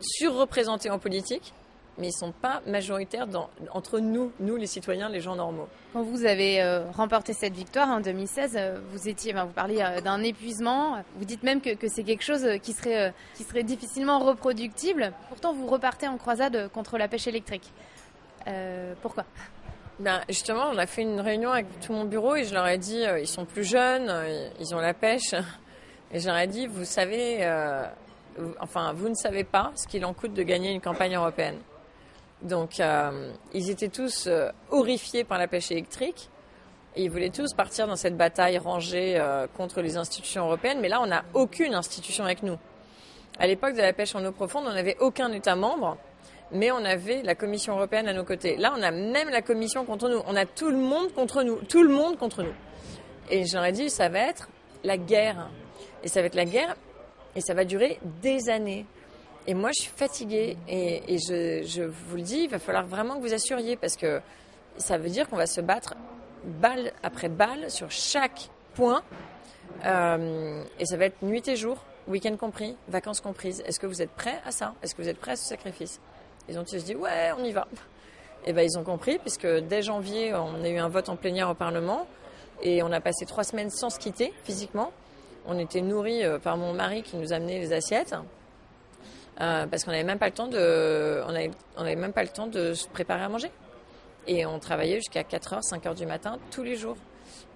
surreprésentés 0.00 0.90
en 0.90 0.98
politique, 0.98 1.52
mais 2.00 2.08
ils 2.08 2.12
sont 2.12 2.32
pas 2.32 2.62
majoritaires 2.66 3.26
dans, 3.26 3.50
entre 3.72 4.00
nous, 4.00 4.32
nous 4.40 4.56
les 4.56 4.66
citoyens, 4.66 5.08
les 5.08 5.20
gens 5.20 5.36
normaux. 5.36 5.68
Quand 5.92 6.02
vous 6.02 6.24
avez 6.24 6.62
euh, 6.62 6.84
remporté 6.92 7.32
cette 7.32 7.54
victoire 7.54 7.88
en 7.88 8.00
2016, 8.00 8.54
euh, 8.56 8.80
vous 8.92 9.08
étiez, 9.08 9.32
ben, 9.32 9.44
vous 9.44 9.52
parliez 9.52 9.82
euh, 9.82 10.00
d'un 10.00 10.22
épuisement. 10.22 11.02
Vous 11.16 11.24
dites 11.24 11.42
même 11.42 11.60
que, 11.60 11.74
que 11.74 11.88
c'est 11.88 12.04
quelque 12.04 12.22
chose 12.22 12.46
qui 12.62 12.72
serait, 12.72 13.08
euh, 13.08 13.10
qui 13.34 13.44
serait 13.44 13.64
difficilement 13.64 14.20
reproductible. 14.20 15.12
Pourtant, 15.28 15.52
vous 15.52 15.66
repartez 15.66 16.08
en 16.08 16.16
croisade 16.16 16.70
contre 16.72 16.96
la 16.96 17.08
pêche 17.08 17.26
électrique. 17.26 17.72
Pourquoi? 19.02 19.24
Ben, 20.00 20.22
justement, 20.28 20.70
on 20.72 20.78
a 20.78 20.86
fait 20.86 21.02
une 21.02 21.20
réunion 21.20 21.52
avec 21.52 21.66
tout 21.80 21.92
mon 21.92 22.04
bureau 22.04 22.34
et 22.34 22.44
je 22.44 22.54
leur 22.54 22.66
ai 22.66 22.78
dit, 22.78 23.04
ils 23.20 23.28
sont 23.28 23.44
plus 23.44 23.64
jeunes, 23.64 24.10
ils 24.58 24.74
ont 24.74 24.80
la 24.80 24.94
pêche. 24.94 25.34
Et 26.12 26.18
je 26.18 26.26
leur 26.26 26.38
ai 26.38 26.48
dit, 26.48 26.66
vous 26.66 26.84
savez, 26.84 27.48
enfin, 28.58 28.92
vous 28.94 29.08
ne 29.08 29.14
savez 29.14 29.44
pas 29.44 29.70
ce 29.76 29.86
qu'il 29.86 30.04
en 30.04 30.12
coûte 30.12 30.34
de 30.34 30.42
gagner 30.42 30.72
une 30.72 30.80
campagne 30.80 31.14
européenne. 31.14 31.58
Donc, 32.42 32.80
euh, 32.80 33.32
ils 33.52 33.70
étaient 33.70 33.88
tous 33.88 34.26
euh, 34.26 34.50
horrifiés 34.70 35.24
par 35.24 35.38
la 35.38 35.46
pêche 35.46 35.70
électrique. 35.70 36.30
Et 36.96 37.04
ils 37.04 37.10
voulaient 37.10 37.30
tous 37.30 37.52
partir 37.54 37.86
dans 37.86 37.96
cette 37.96 38.16
bataille 38.16 38.58
rangée 38.58 39.16
euh, 39.16 39.46
contre 39.56 39.80
les 39.80 39.96
institutions 39.96 40.46
européennes. 40.46 40.78
Mais 40.80 40.88
là, 40.88 41.00
on 41.00 41.06
n'a 41.06 41.24
aucune 41.34 41.74
institution 41.74 42.24
avec 42.24 42.42
nous. 42.42 42.56
À 43.38 43.46
l'époque 43.46 43.74
de 43.74 43.82
la 43.82 43.92
pêche 43.92 44.14
en 44.14 44.24
eau 44.24 44.32
profonde, 44.32 44.64
on 44.66 44.72
n'avait 44.72 44.96
aucun 44.98 45.30
État 45.32 45.54
membre, 45.54 45.96
mais 46.50 46.72
on 46.72 46.84
avait 46.84 47.22
la 47.22 47.34
Commission 47.34 47.76
européenne 47.76 48.08
à 48.08 48.12
nos 48.12 48.24
côtés. 48.24 48.56
Là, 48.56 48.74
on 48.76 48.82
a 48.82 48.90
même 48.90 49.28
la 49.28 49.42
Commission 49.42 49.84
contre 49.84 50.08
nous. 50.08 50.20
On 50.26 50.34
a 50.34 50.46
tout 50.46 50.70
le 50.70 50.78
monde 50.78 51.12
contre 51.12 51.42
nous. 51.42 51.56
Tout 51.68 51.82
le 51.82 51.94
monde 51.94 52.18
contre 52.18 52.42
nous. 52.42 52.54
Et 53.30 53.46
j'aurais 53.46 53.72
dit, 53.72 53.88
ça 53.88 54.08
va 54.08 54.18
être 54.20 54.48
la 54.82 54.96
guerre. 54.96 55.48
Et 56.02 56.08
ça 56.08 56.20
va 56.20 56.26
être 56.26 56.34
la 56.34 56.44
guerre, 56.44 56.76
et 57.36 57.40
ça 57.40 57.54
va 57.54 57.64
durer 57.64 57.98
des 58.22 58.48
années. 58.48 58.86
Et 59.46 59.54
moi, 59.54 59.70
je 59.76 59.82
suis 59.82 59.92
fatiguée 59.94 60.56
et, 60.68 61.16
je, 61.18 61.82
vous 61.82 62.16
le 62.16 62.22
dis, 62.22 62.40
il 62.40 62.50
va 62.50 62.58
falloir 62.58 62.86
vraiment 62.86 63.16
que 63.16 63.22
vous 63.22 63.34
assuriez 63.34 63.76
parce 63.76 63.96
que 63.96 64.20
ça 64.76 64.98
veut 64.98 65.08
dire 65.08 65.28
qu'on 65.28 65.36
va 65.36 65.46
se 65.46 65.60
battre 65.60 65.94
balle 66.44 66.92
après 67.02 67.28
balle 67.28 67.70
sur 67.70 67.90
chaque 67.90 68.50
point. 68.74 69.02
Euh, 69.84 70.62
et 70.78 70.86
ça 70.86 70.96
va 70.96 71.06
être 71.06 71.22
nuit 71.22 71.46
et 71.48 71.56
jour, 71.56 71.78
week-end 72.06 72.36
compris, 72.36 72.76
vacances 72.88 73.20
comprises. 73.20 73.62
Est-ce 73.66 73.80
que 73.80 73.86
vous 73.86 74.02
êtes 74.02 74.10
prêts 74.10 74.40
à 74.44 74.52
ça? 74.52 74.74
Est-ce 74.82 74.94
que 74.94 75.02
vous 75.02 75.08
êtes 75.08 75.18
prêts 75.18 75.32
à 75.32 75.36
ce 75.36 75.46
sacrifice? 75.46 76.00
Ils 76.48 76.58
ont 76.58 76.64
tous 76.64 76.84
dit 76.84 76.94
ouais, 76.94 77.32
on 77.38 77.44
y 77.44 77.52
va. 77.52 77.66
Et 78.46 78.52
ben 78.54 78.62
ils 78.62 78.78
ont 78.78 78.84
compris 78.84 79.18
puisque 79.18 79.46
dès 79.46 79.82
janvier, 79.82 80.34
on 80.34 80.64
a 80.64 80.68
eu 80.68 80.78
un 80.78 80.88
vote 80.88 81.10
en 81.10 81.16
plénière 81.16 81.50
au 81.50 81.54
Parlement 81.54 82.06
et 82.62 82.82
on 82.82 82.90
a 82.90 83.00
passé 83.00 83.26
trois 83.26 83.44
semaines 83.44 83.68
sans 83.68 83.90
se 83.90 83.98
quitter 83.98 84.32
physiquement. 84.44 84.92
On 85.46 85.58
était 85.58 85.82
nourris 85.82 86.24
euh, 86.24 86.38
par 86.38 86.56
mon 86.56 86.72
mari 86.72 87.02
qui 87.02 87.16
nous 87.16 87.34
amenait 87.34 87.58
les 87.58 87.74
assiettes. 87.74 88.14
Euh, 89.40 89.66
parce 89.66 89.84
qu'on 89.84 89.90
n'avait 89.90 90.04
même 90.04 90.18
pas 90.18 90.26
le 90.26 90.32
temps 90.32 90.48
de, 90.48 91.22
on 91.26 91.30
avait, 91.30 91.50
on 91.76 91.84
même 91.84 92.12
pas 92.12 92.22
le 92.22 92.28
temps 92.28 92.46
de 92.46 92.74
se 92.74 92.86
préparer 92.88 93.22
à 93.22 93.28
manger. 93.28 93.50
Et 94.26 94.44
on 94.44 94.58
travaillait 94.58 94.96
jusqu'à 94.96 95.22
4h, 95.22 95.60
5h 95.62 95.94
du 95.94 96.04
matin 96.04 96.38
tous 96.50 96.62
les 96.62 96.76
jours. 96.76 96.96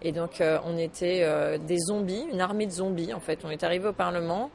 Et 0.01 0.13
donc 0.13 0.41
euh, 0.41 0.59
on 0.65 0.79
était 0.79 1.21
euh, 1.23 1.59
des 1.59 1.79
zombies, 1.79 2.25
une 2.33 2.41
armée 2.41 2.67
de 2.67 2.73
zombies 2.73 3.13
en 3.13 3.21
fait. 3.21 3.45
On 3.45 3.51
est 3.51 3.63
arrivé 3.63 3.89
au 3.89 3.93
Parlement 3.93 4.51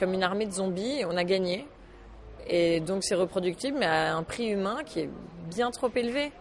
comme 0.00 0.12
une 0.12 0.24
armée 0.24 0.46
de 0.46 0.52
zombies 0.52 1.00
et 1.00 1.04
on 1.04 1.16
a 1.16 1.22
gagné. 1.22 1.66
Et 2.48 2.80
donc 2.80 3.04
c'est 3.04 3.14
reproductible 3.14 3.78
mais 3.78 3.86
à 3.86 4.16
un 4.16 4.22
prix 4.24 4.48
humain 4.48 4.78
qui 4.84 5.00
est 5.00 5.10
bien 5.48 5.70
trop 5.70 5.90
élevé. 5.94 6.32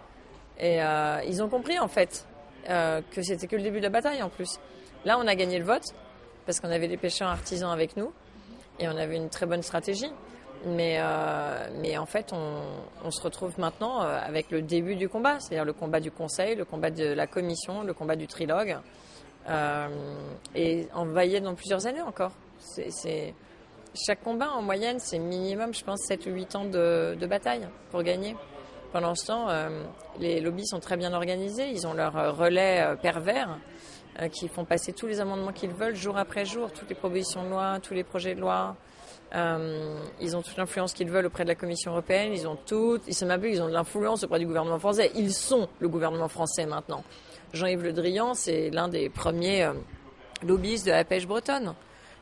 Et 0.59 0.79
ils 1.27 1.43
ont 1.43 1.49
compris 1.49 1.77
en 1.79 1.87
fait 1.87 2.25
que 2.65 3.21
c'était 3.21 3.47
que 3.47 3.55
le 3.55 3.61
début 3.61 3.77
de 3.77 3.83
la 3.83 3.89
bataille 3.89 4.23
en 4.23 4.29
plus. 4.29 4.59
Là 5.03 5.17
on 5.19 5.27
a 5.27 5.35
gagné 5.35 5.59
le 5.59 5.65
vote 5.65 5.83
parce 6.45 6.59
qu'on 6.59 6.71
avait 6.71 6.87
des 6.87 6.97
pêcheurs 6.97 7.29
artisans 7.29 7.71
avec 7.71 7.97
nous 7.97 8.11
et 8.79 8.87
on 8.87 8.97
avait 8.97 9.17
une 9.17 9.29
très 9.29 9.45
bonne 9.45 9.61
stratégie. 9.61 10.11
Mais, 10.65 10.97
euh, 10.99 11.67
mais 11.79 11.97
en 11.97 12.07
fait, 12.07 12.33
on, 12.33 13.11
se 13.11 13.21
retrouve 13.21 13.59
maintenant 13.59 14.01
euh, 14.01 14.17
avec 14.19 14.49
le 14.49 14.63
début 14.63 14.95
du 14.95 15.07
combat, 15.07 15.39
c'est-à-dire 15.39 15.65
le 15.65 15.73
combat 15.73 15.99
du 15.99 16.09
Conseil, 16.09 16.55
le 16.55 16.65
combat 16.65 16.89
de 16.89 17.05
la 17.05 17.27
Commission, 17.27 17.83
le 17.83 17.93
combat 17.93 18.15
du 18.15 18.25
trilogue, 18.25 18.77
euh, 19.47 19.87
et 20.55 20.87
on 20.95 21.05
va 21.05 21.25
y 21.25 21.35
être 21.35 21.43
dans 21.43 21.53
plusieurs 21.53 21.85
années 21.85 22.01
encore. 22.01 22.31
C'est, 22.57 23.35
chaque 23.93 24.23
combat, 24.23 24.51
en 24.53 24.63
moyenne, 24.63 24.97
c'est 24.99 25.19
minimum, 25.19 25.73
je 25.73 25.83
pense, 25.83 26.01
7 26.07 26.25
ou 26.25 26.31
8 26.31 26.55
ans 26.55 26.65
de, 26.65 27.25
bataille 27.27 27.67
pour 27.91 28.01
gagner. 28.01 28.35
Pendant 28.91 29.13
ce 29.13 29.27
temps, 29.27 29.47
les 30.19 30.41
lobbies 30.41 30.65
sont 30.65 30.79
très 30.79 30.97
bien 30.97 31.13
organisés, 31.13 31.69
ils 31.69 31.85
ont 31.85 31.93
leur 31.93 32.35
relais 32.37 32.95
pervers 33.01 33.57
qui 34.31 34.47
font 34.47 34.65
passer 34.65 34.93
tous 34.93 35.07
les 35.07 35.19
amendements 35.19 35.51
qu'ils 35.51 35.73
veulent 35.73 35.95
jour 35.95 36.17
après 36.17 36.45
jour, 36.45 36.71
toutes 36.71 36.89
les 36.89 36.95
propositions 36.95 37.43
de 37.43 37.49
loi, 37.49 37.79
tous 37.81 37.93
les 37.93 38.03
projets 38.03 38.35
de 38.35 38.41
loi. 38.41 38.75
Euh, 39.33 39.99
ils 40.21 40.37
ont 40.37 40.41
toute 40.41 40.55
l'influence 40.55 40.93
qu'ils 40.93 41.09
veulent 41.09 41.25
auprès 41.25 41.43
de 41.43 41.49
la 41.49 41.55
Commission 41.55 41.91
européenne. 41.91 42.31
Ils 42.33 42.47
ont 42.47 42.55
tout, 42.55 42.99
ils 43.07 43.13
se 43.13 43.25
ils 43.25 43.61
ont 43.61 43.67
de 43.67 43.73
l'influence 43.73 44.23
auprès 44.23 44.39
du 44.39 44.45
gouvernement 44.45 44.79
français. 44.79 45.11
Ils 45.15 45.33
sont 45.33 45.67
le 45.79 45.89
gouvernement 45.89 46.29
français 46.29 46.65
maintenant. 46.65 47.03
Jean-Yves 47.53 47.83
Le 47.83 47.93
Drian, 47.93 48.33
c'est 48.33 48.69
l'un 48.69 48.87
des 48.87 49.09
premiers 49.09 49.63
euh, 49.63 49.73
lobbyistes 50.43 50.85
de 50.85 50.91
la 50.91 51.03
pêche 51.03 51.27
bretonne. 51.27 51.73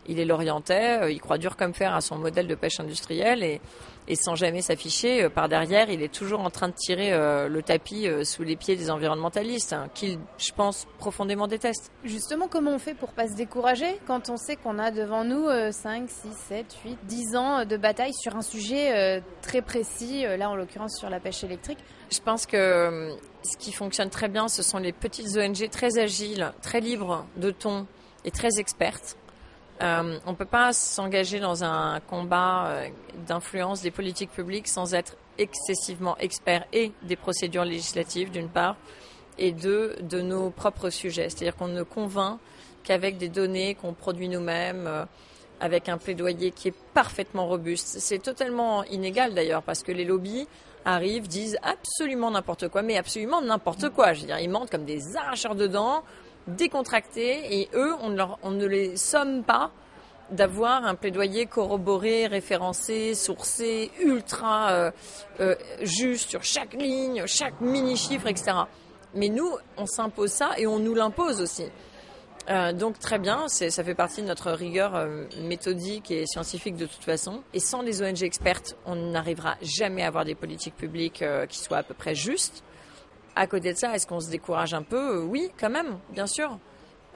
Il 0.08 0.20
est 0.20 0.26
l'orientais, 0.26 1.02
euh, 1.02 1.12
il 1.12 1.22
croit 1.22 1.38
dur 1.38 1.56
comme 1.56 1.74
fer 1.74 1.94
à 1.94 2.02
son 2.02 2.18
modèle 2.18 2.48
de 2.48 2.56
pêche 2.56 2.80
industrielle 2.80 3.44
et 3.44 3.62
et 4.10 4.18
sans 4.18 4.36
jamais 4.36 4.62
s'afficher, 4.62 5.24
euh, 5.24 5.30
par 5.30 5.48
derrière, 5.48 5.90
il 5.90 6.02
est 6.04 6.14
toujours 6.14 6.42
en 6.42 6.50
train 6.50 6.68
de 6.68 6.74
tirer 6.74 7.14
euh, 7.14 7.48
le 7.48 7.64
tapis 7.64 8.06
sous 8.26 8.44
les 8.44 8.58
pieds 8.58 8.76
des 8.76 8.92
environnementalistes, 8.92 9.72
hein, 9.72 9.88
qu'il, 9.94 10.20
je 10.38 10.52
pense, 10.52 10.86
profondément 10.98 11.48
déteste. 11.48 11.90
Justement, 12.04 12.50
comment 12.50 12.72
on 12.72 12.80
fait 12.80 12.96
pour 12.96 13.14
pas 13.14 13.30
se 13.30 13.36
décourager 13.36 13.98
quand 14.06 14.30
on 14.30 14.36
sait 14.36 14.58
qu'on 14.58 14.78
a 14.78 14.92
devant 14.92 15.24
nous 15.24 15.48
5, 15.72 16.10
6, 16.10 16.30
7, 16.50 16.66
8, 16.84 16.98
10 17.04 17.36
ans 17.38 17.64
de 17.64 17.78
bataille 17.78 18.14
sur 18.14 18.36
un 18.36 18.42
sujet 18.42 19.24
très 19.42 19.62
précis, 19.62 20.26
là 20.38 20.50
en 20.50 20.56
l'occurrence 20.58 20.98
sur 21.00 21.10
la 21.10 21.22
pêche 21.22 21.46
électrique? 21.46 21.80
Je 22.12 22.20
pense 22.20 22.46
que 22.46 23.16
ce 23.44 23.58
qui 23.58 23.72
fonctionne 23.72 24.10
très 24.10 24.28
bien, 24.28 24.50
ce 24.50 24.64
sont 24.64 24.80
les 24.80 24.92
petites 24.92 25.38
ONG 25.38 25.70
très 25.70 25.98
agiles, 25.98 26.52
très 26.62 26.82
libres 26.82 27.26
de 27.38 27.52
ton 27.52 27.88
et 28.26 28.32
très 28.32 28.60
expertes 28.60 29.16
euh, 29.82 30.20
on 30.26 30.32
ne 30.32 30.36
peut 30.36 30.46
pas 30.46 30.72
s'engager 30.72 31.40
dans 31.40 31.64
un 31.64 32.00
combat 32.02 32.68
euh, 32.68 32.90
d'influence 33.28 33.82
des 33.82 33.92
politiques 33.92 34.32
publiques 34.32 34.68
sans 34.68 34.94
être 34.94 35.16
excessivement 35.38 36.16
expert 36.18 36.66
et 36.72 36.92
des 37.02 37.16
procédures 37.16 37.66
législatives 37.66 38.30
d'une 38.30 38.50
part 38.50 38.76
et 39.40 39.52
de 39.52 39.96
de 40.02 40.22
nos 40.22 40.52
propres 40.52 40.92
sujets. 40.92 41.30
C'est-à-dire 41.30 41.56
qu'on 41.56 41.70
ne 41.70 41.82
convainc 41.82 42.40
qu'avec 42.84 43.18
des 43.18 43.30
données 43.30 43.76
qu'on 43.76 43.94
produit 43.94 44.30
nous-mêmes, 44.30 44.86
euh, 44.86 45.06
avec 45.60 45.88
un 45.90 45.98
plaidoyer 45.98 46.52
qui 46.52 46.68
est 46.68 46.76
parfaitement 46.94 47.48
robuste. 47.48 48.00
C'est 48.00 48.20
totalement 48.20 48.84
inégal 48.84 49.34
d'ailleurs 49.34 49.64
parce 49.64 49.82
que 49.82 49.92
les 49.92 50.04
lobbies 50.04 50.48
arrivent, 50.84 51.28
disent 51.28 51.58
absolument 51.64 52.32
n'importe 52.32 52.68
quoi, 52.68 52.82
mais 52.82 52.98
absolument 52.98 53.42
n'importe 53.42 53.90
quoi. 53.90 54.12
Je 54.12 54.22
veux 54.22 54.28
dire, 54.28 54.40
ils 54.40 54.50
mentent 54.50 54.70
comme 54.70 54.84
des 54.84 55.16
arracheurs 55.16 55.56
de 55.56 55.68
dents 55.68 56.04
décontractés 56.48 57.60
et 57.60 57.70
eux, 57.74 57.94
on 58.02 58.10
ne, 58.52 58.66
les 58.66 58.98
somme 58.98 59.44
pas 59.44 59.72
d'avoir 60.32 60.86
un 60.86 60.96
plaidoyer 60.96 61.46
corroboré, 61.46 62.28
référencé, 62.28 63.14
sourcé, 63.14 63.92
ultra 64.02 64.72
euh, 64.72 64.92
euh, 65.40 65.56
juste 65.82 66.30
sur 66.32 66.44
chaque 66.44 66.74
ligne, 66.74 67.24
chaque 67.28 67.62
mini-chiffre, 67.62 68.28
etc. 68.28 68.52
Mais 69.14 69.30
nous, 69.30 69.50
on 69.78 69.86
s'impose 69.86 70.32
ça 70.32 70.52
et 70.58 70.66
on 70.66 70.80
nous 70.80 70.96
l'impose 70.96 71.40
aussi. 71.40 71.66
Euh, 72.50 72.74
donc 72.74 73.00
très 73.00 73.20
bien, 73.20 73.48
ça 73.48 73.84
fait 73.84 73.96
partie 73.96 74.22
de 74.22 74.28
notre 74.28 74.52
rigueur 74.52 75.08
méthodique 75.42 76.12
et 76.12 76.26
scientifique 76.26 76.76
de 76.76 76.88
toute 76.88 77.04
façon. 77.04 77.44
Et 77.54 77.60
sans 77.60 77.82
les 77.82 78.02
ONG 78.02 78.24
expertes, 78.24 78.76
on 78.86 78.96
n'arrivera 78.96 79.56
jamais 79.62 80.04
à 80.04 80.08
avoir 80.08 80.26
des 80.26 80.36
politiques 80.36 80.76
publiques 80.76 81.24
qui 81.48 81.60
soient 81.60 81.78
à 81.78 81.84
peu 81.84 81.94
près 81.94 82.16
justes. 82.16 82.64
À 83.36 83.48
côté 83.48 83.74
de 83.74 83.78
ça, 83.78 83.96
est-ce 83.96 84.06
qu'on 84.06 84.20
se 84.20 84.30
décourage 84.30 84.74
un 84.74 84.84
peu? 84.84 85.22
Oui, 85.24 85.50
quand 85.60 85.70
même, 85.70 85.98
bien 86.12 86.28
sûr. 86.28 86.60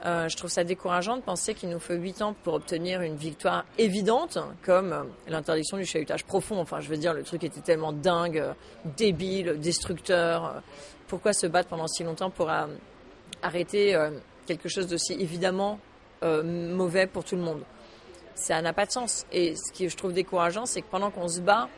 Euh, 0.04 0.28
je 0.28 0.36
trouve 0.36 0.50
ça 0.50 0.62
décourageant 0.62 1.16
de 1.16 1.22
penser 1.22 1.54
qu'il 1.54 1.70
nous 1.70 1.80
faut 1.80 1.94
huit 1.94 2.22
ans 2.22 2.34
pour 2.44 2.54
obtenir 2.54 3.02
une 3.02 3.16
victoire 3.16 3.64
évidente, 3.78 4.38
comme 4.62 4.92
euh, 4.92 5.02
l'interdiction 5.26 5.76
du 5.76 5.84
chahutage 5.84 6.24
profond. 6.24 6.60
Enfin, 6.60 6.80
je 6.80 6.88
veux 6.88 6.96
dire, 6.96 7.14
le 7.14 7.24
truc 7.24 7.42
était 7.42 7.60
tellement 7.60 7.92
dingue, 7.92 8.38
euh, 8.38 8.52
débile, 8.96 9.58
destructeur. 9.58 10.62
Pourquoi 11.08 11.32
se 11.32 11.46
battre 11.46 11.68
pendant 11.68 11.88
si 11.88 12.04
longtemps 12.04 12.30
pour 12.30 12.50
arrêter 13.42 13.96
quelque 14.46 14.68
chose 14.68 14.86
d'aussi 14.86 15.14
évidemment 15.14 15.80
mauvais 16.22 17.06
pour 17.06 17.24
tout 17.24 17.34
le 17.34 17.40
monde? 17.40 17.62
Ça 18.34 18.60
n'a 18.60 18.74
pas 18.74 18.84
de 18.84 18.90
sens. 18.90 19.24
Et 19.32 19.54
ce 19.56 19.72
que 19.72 19.88
je 19.88 19.96
trouve 19.96 20.12
décourageant, 20.12 20.66
c'est 20.66 20.82
que 20.82 20.86
pendant 20.90 21.10
qu'on 21.10 21.28
se 21.28 21.40
bat, 21.40 21.70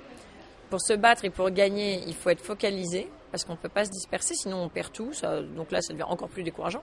pour 0.68 0.80
se 0.80 0.94
battre 0.94 1.24
et 1.24 1.30
pour 1.30 1.48
gagner, 1.50 2.02
il 2.08 2.14
faut 2.14 2.30
être 2.30 2.44
focalisé 2.44 3.08
parce 3.30 3.44
qu'on 3.44 3.52
ne 3.52 3.58
peut 3.58 3.68
pas 3.68 3.84
se 3.84 3.90
disperser, 3.90 4.34
sinon 4.34 4.62
on 4.62 4.68
perd 4.68 4.92
tout. 4.92 5.12
Donc 5.56 5.70
là, 5.70 5.80
ça 5.82 5.92
devient 5.92 6.04
encore 6.04 6.28
plus 6.28 6.42
décourageant. 6.42 6.82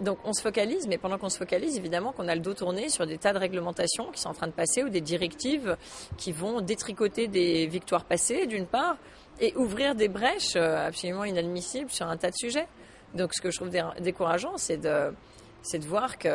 Donc 0.00 0.18
on 0.24 0.32
se 0.32 0.42
focalise, 0.42 0.86
mais 0.88 0.98
pendant 0.98 1.16
qu'on 1.16 1.30
se 1.30 1.38
focalise, 1.38 1.76
évidemment 1.76 2.12
qu'on 2.12 2.28
a 2.28 2.34
le 2.34 2.40
dos 2.40 2.52
tourné 2.52 2.90
sur 2.90 3.06
des 3.06 3.16
tas 3.16 3.32
de 3.32 3.38
réglementations 3.38 4.10
qui 4.12 4.20
sont 4.20 4.28
en 4.28 4.34
train 4.34 4.46
de 4.46 4.52
passer 4.52 4.82
ou 4.82 4.90
des 4.90 5.00
directives 5.00 5.76
qui 6.18 6.32
vont 6.32 6.60
détricoter 6.60 7.28
des 7.28 7.66
victoires 7.66 8.04
passées, 8.04 8.46
d'une 8.46 8.66
part, 8.66 8.98
et 9.40 9.54
ouvrir 9.56 9.94
des 9.94 10.08
brèches 10.08 10.56
euh, 10.56 10.86
absolument 10.86 11.24
inadmissibles 11.24 11.90
sur 11.90 12.06
un 12.06 12.16
tas 12.16 12.30
de 12.30 12.36
sujets. 12.36 12.68
Donc 13.14 13.32
ce 13.34 13.40
que 13.40 13.50
je 13.50 13.56
trouve 13.56 13.70
décourageant, 14.00 14.56
c'est 14.56 14.76
de 14.76 15.12
c'est 15.66 15.78
de 15.78 15.86
voir 15.86 16.18
que 16.18 16.28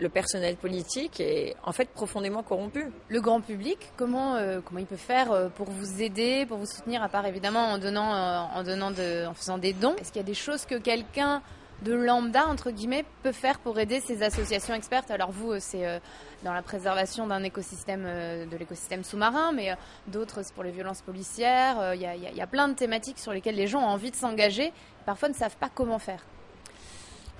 le 0.00 0.08
personnel 0.08 0.56
politique 0.56 1.20
est 1.20 1.56
en 1.62 1.72
fait 1.72 1.88
profondément 1.90 2.42
corrompu. 2.42 2.86
Le 3.08 3.20
grand 3.20 3.40
public, 3.40 3.92
comment 3.96 4.36
euh, 4.36 4.60
comment 4.64 4.80
il 4.80 4.86
peut 4.86 4.96
faire 4.96 5.32
euh, 5.32 5.48
pour 5.48 5.70
vous 5.70 6.02
aider, 6.02 6.46
pour 6.46 6.58
vous 6.58 6.66
soutenir, 6.66 7.02
à 7.02 7.08
part 7.08 7.26
évidemment 7.26 7.72
en 7.72 7.78
donnant 7.78 8.90
de, 8.90 9.26
en 9.26 9.34
faisant 9.34 9.58
des 9.58 9.72
dons? 9.72 9.96
Est-ce 9.96 10.12
qu'il 10.12 10.20
y 10.20 10.24
a 10.24 10.26
des 10.26 10.34
choses 10.34 10.64
que 10.66 10.76
quelqu'un 10.76 11.42
de 11.82 11.94
lambda, 11.94 12.46
entre 12.46 12.70
guillemets, 12.70 13.04
peut 13.22 13.32
faire 13.32 13.58
pour 13.58 13.78
aider 13.78 14.00
ces 14.00 14.22
associations 14.22 14.74
expertes? 14.74 15.10
Alors 15.10 15.30
vous, 15.30 15.52
euh, 15.52 15.58
c'est 15.60 15.86
euh, 15.86 15.98
dans 16.44 16.52
la 16.52 16.62
préservation 16.62 17.26
d'un 17.26 17.42
écosystème, 17.42 18.04
euh, 18.06 18.46
de 18.46 18.56
l'écosystème 18.56 19.04
sous-marin, 19.04 19.52
mais 19.52 19.74
d'autres, 20.06 20.42
c'est 20.42 20.54
pour 20.54 20.64
les 20.64 20.70
violences 20.70 21.02
policières. 21.02 21.94
Il 21.94 22.00
y, 22.00 22.40
a, 22.40 22.46
plein 22.46 22.68
de 22.68 22.74
thématiques 22.74 23.18
sur 23.18 23.32
lesquelles 23.32 23.56
les 23.56 23.66
gens 23.66 23.80
ont 23.80 23.88
envie 23.88 24.10
de 24.10 24.16
s'engager, 24.16 24.72
parfois 25.06 25.28
ne 25.28 25.34
savent 25.34 25.56
pas 25.56 25.68
comment 25.72 25.98
faire. 25.98 26.24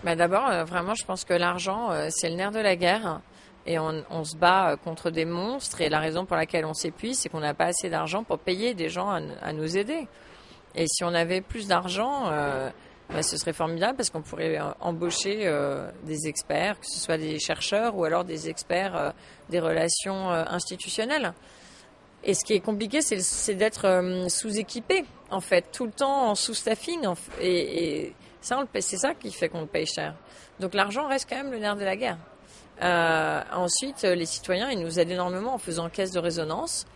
Bah 0.05 0.17
D'abord, 0.17 0.65
vraiment, 0.65 0.95
je 0.95 1.05
pense 1.05 1.25
que 1.25 1.35
l'argent, 1.35 1.91
c'est 2.11 2.31
le 2.31 2.37
nerf 2.37 2.53
de 2.53 2.61
la 2.61 2.77
guerre. 2.77 3.21
Et 3.67 3.79
on, 3.79 4.25
se 4.25 4.37
bat 4.37 4.77
contre 4.83 5.11
des 5.11 5.27
monstres. 5.27 5.81
Et 5.83 5.89
la 5.89 6.01
raison 6.01 6.25
pour 6.25 6.37
laquelle 6.37 6.65
on 6.65 6.75
s'épuise, 6.75 7.19
c'est 7.19 7.29
qu'on 7.29 7.41
n'a 7.41 7.55
pas 7.55 7.67
assez 7.67 7.91
d'argent 7.91 8.25
pour 8.25 8.39
payer 8.39 8.75
des 8.75 8.89
gens 8.89 9.11
à, 9.11 9.53
nous 9.53 9.77
aider. 9.77 10.09
Et 10.75 10.87
si 10.87 11.05
on 11.05 11.13
avait 11.15 11.43
plus 11.43 11.69
d'argent, 11.69 12.31
bah, 13.13 13.25
ce 13.25 13.37
serait 13.37 13.53
formidable 13.53 13.97
parce 13.97 14.11
qu'on 14.11 14.23
pourrait 14.23 14.59
euh, 14.59 14.71
embaucher 14.81 15.41
euh, 15.43 15.91
des 16.05 16.29
experts, 16.29 16.79
que 16.79 16.87
ce 16.87 17.01
soit 17.01 17.19
des 17.19 17.41
chercheurs 17.41 17.97
ou 17.97 18.05
alors 18.05 18.25
des 18.25 18.49
experts 18.49 18.97
euh, 18.97 19.11
des 19.49 19.59
relations 19.59 20.31
institutionnelles. 20.31 21.33
Et 22.23 22.35
ce 22.35 22.45
qui 22.45 22.53
est 22.53 22.61
compliqué, 22.61 23.01
c'est 23.01 23.55
d'être 23.55 24.29
sous-équipé, 24.29 25.05
en 25.31 25.41
fait, 25.41 25.65
tout 25.73 25.87
le 25.87 25.91
temps 25.91 26.29
en 26.29 26.35
sous-staffing. 26.35 27.07
Et, 27.41 28.05
et, 28.05 28.15
c'est 28.41 28.97
ça 28.97 29.15
qui 29.15 29.31
fait 29.33 29.49
qu'on 29.49 29.63
le 29.63 29.67
paye 29.67 29.87
cher. 29.87 30.15
Donc 30.59 30.75
l'argent 30.75 31.09
reste 31.09 31.29
quand 31.29 31.37
même 31.37 31.51
le 31.51 31.59
nerf 31.59 31.77
de 31.77 31.85
la 31.85 31.97
guerre. 31.97 32.19
ensuite, 33.53 34.03
les 34.03 34.27
citoyens, 34.27 34.71
ils 34.71 34.81
nous 34.81 34.99
aident 34.99 35.11
énormément 35.11 35.55
en 35.55 35.59
faisant 35.59 35.89
caisse 35.89 36.13
de 36.13 36.19
résonance. 36.19 36.87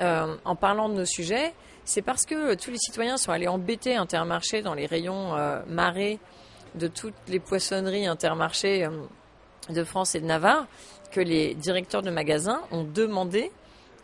euh, 0.00 0.36
en 0.44 0.56
parlant 0.56 0.88
de 0.88 0.94
nos 0.94 1.04
sujets, 1.04 1.54
c'est 1.84 2.02
parce 2.02 2.24
que 2.24 2.54
tous 2.54 2.70
les 2.70 2.78
citoyens 2.78 3.16
sont 3.16 3.32
allés 3.32 3.48
embêter 3.48 3.96
Intermarché 3.96 4.62
dans 4.62 4.74
les 4.74 4.86
rayons 4.86 5.34
euh, 5.36 5.60
marés 5.66 6.18
de 6.74 6.86
toutes 6.86 7.14
les 7.28 7.40
poissonneries 7.40 8.06
Intermarché 8.06 8.84
euh, 8.84 8.90
de 9.70 9.84
France 9.84 10.14
et 10.14 10.20
de 10.20 10.26
Navarre 10.26 10.66
que 11.10 11.20
les 11.20 11.54
directeurs 11.54 12.02
de 12.02 12.10
magasins 12.10 12.60
ont 12.70 12.84
demandé 12.84 13.50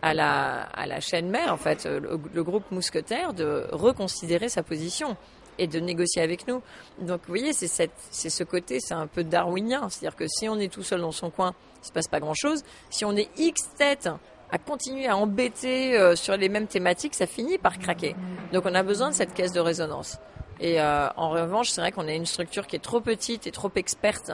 à 0.02 0.14
la, 0.14 0.62
à 0.62 0.86
la 0.86 1.00
chaîne 1.00 1.30
mère, 1.30 1.52
en 1.52 1.56
fait, 1.56 1.86
le 1.86 2.42
groupe 2.42 2.70
Mousquetaire, 2.70 3.32
de 3.32 3.66
reconsidérer 3.72 4.50
sa 4.50 4.62
position 4.62 5.16
et 5.58 5.66
de 5.66 5.80
négocier 5.80 6.22
avec 6.22 6.46
nous. 6.48 6.62
Donc, 7.00 7.20
vous 7.22 7.28
voyez, 7.28 7.52
c'est 7.52 7.90
c'est 8.10 8.30
ce 8.30 8.44
côté, 8.44 8.80
c'est 8.80 8.94
un 8.94 9.06
peu 9.06 9.24
darwinien. 9.24 9.88
C'est-à-dire 9.88 10.16
que 10.16 10.26
si 10.28 10.48
on 10.48 10.58
est 10.58 10.72
tout 10.72 10.82
seul 10.82 11.00
dans 11.00 11.12
son 11.12 11.30
coin, 11.30 11.54
il 11.82 11.86
se 11.86 11.92
passe 11.92 12.08
pas 12.08 12.20
grand-chose. 12.20 12.62
Si 12.90 13.04
on 13.04 13.16
est 13.16 13.28
X 13.36 13.70
tête 13.76 14.08
à 14.50 14.58
continuer 14.58 15.06
à 15.06 15.16
embêter 15.16 15.98
euh, 15.98 16.14
sur 16.16 16.36
les 16.36 16.48
mêmes 16.48 16.66
thématiques, 16.66 17.14
ça 17.14 17.26
finit 17.26 17.58
par 17.58 17.78
craquer. 17.78 18.14
Donc, 18.52 18.64
on 18.66 18.74
a 18.74 18.82
besoin 18.82 19.10
de 19.10 19.14
cette 19.14 19.34
caisse 19.34 19.52
de 19.52 19.60
résonance. 19.60 20.18
Et 20.60 20.80
euh, 20.80 21.08
en 21.16 21.30
revanche, 21.30 21.70
c'est 21.70 21.80
vrai 21.80 21.92
qu'on 21.92 22.06
a 22.08 22.12
une 22.12 22.26
structure 22.26 22.66
qui 22.66 22.76
est 22.76 22.80
trop 22.80 23.00
petite 23.00 23.46
et 23.46 23.50
trop 23.50 23.70
experte 23.74 24.30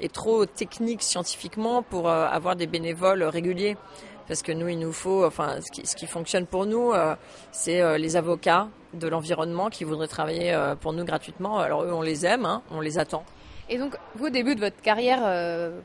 et 0.00 0.08
trop 0.08 0.46
technique 0.46 1.02
scientifiquement 1.02 1.82
pour 1.82 2.08
euh, 2.08 2.26
avoir 2.26 2.56
des 2.56 2.66
bénévoles 2.66 3.22
réguliers. 3.22 3.76
Parce 4.32 4.40
que 4.40 4.52
nous, 4.52 4.68
il 4.68 4.78
nous 4.78 4.94
faut, 4.94 5.26
enfin, 5.26 5.58
ce 5.60 5.94
qui, 5.94 6.06
fonctionne 6.06 6.46
pour 6.46 6.64
nous, 6.64 6.90
euh, 6.92 7.14
c'est 7.50 7.82
euh, 7.82 7.98
les 7.98 8.16
avocats 8.16 8.68
de 8.94 9.06
l'environnement 9.06 9.68
qui 9.68 9.84
voudraient 9.84 10.08
travailler 10.08 10.54
euh, 10.54 10.74
pour 10.74 10.94
nous 10.94 11.04
gratuitement. 11.04 11.58
Alors 11.58 11.82
eux, 11.82 11.92
on 11.92 12.00
les 12.00 12.24
aime, 12.24 12.46
hein, 12.46 12.62
on 12.70 12.80
les 12.80 12.98
attend. 12.98 13.26
Et 13.68 13.76
donc, 13.76 13.94
vous, 14.14 14.28
au 14.28 14.30
début 14.30 14.54
de 14.54 14.60
votre 14.60 14.80
carrière, 14.80 15.18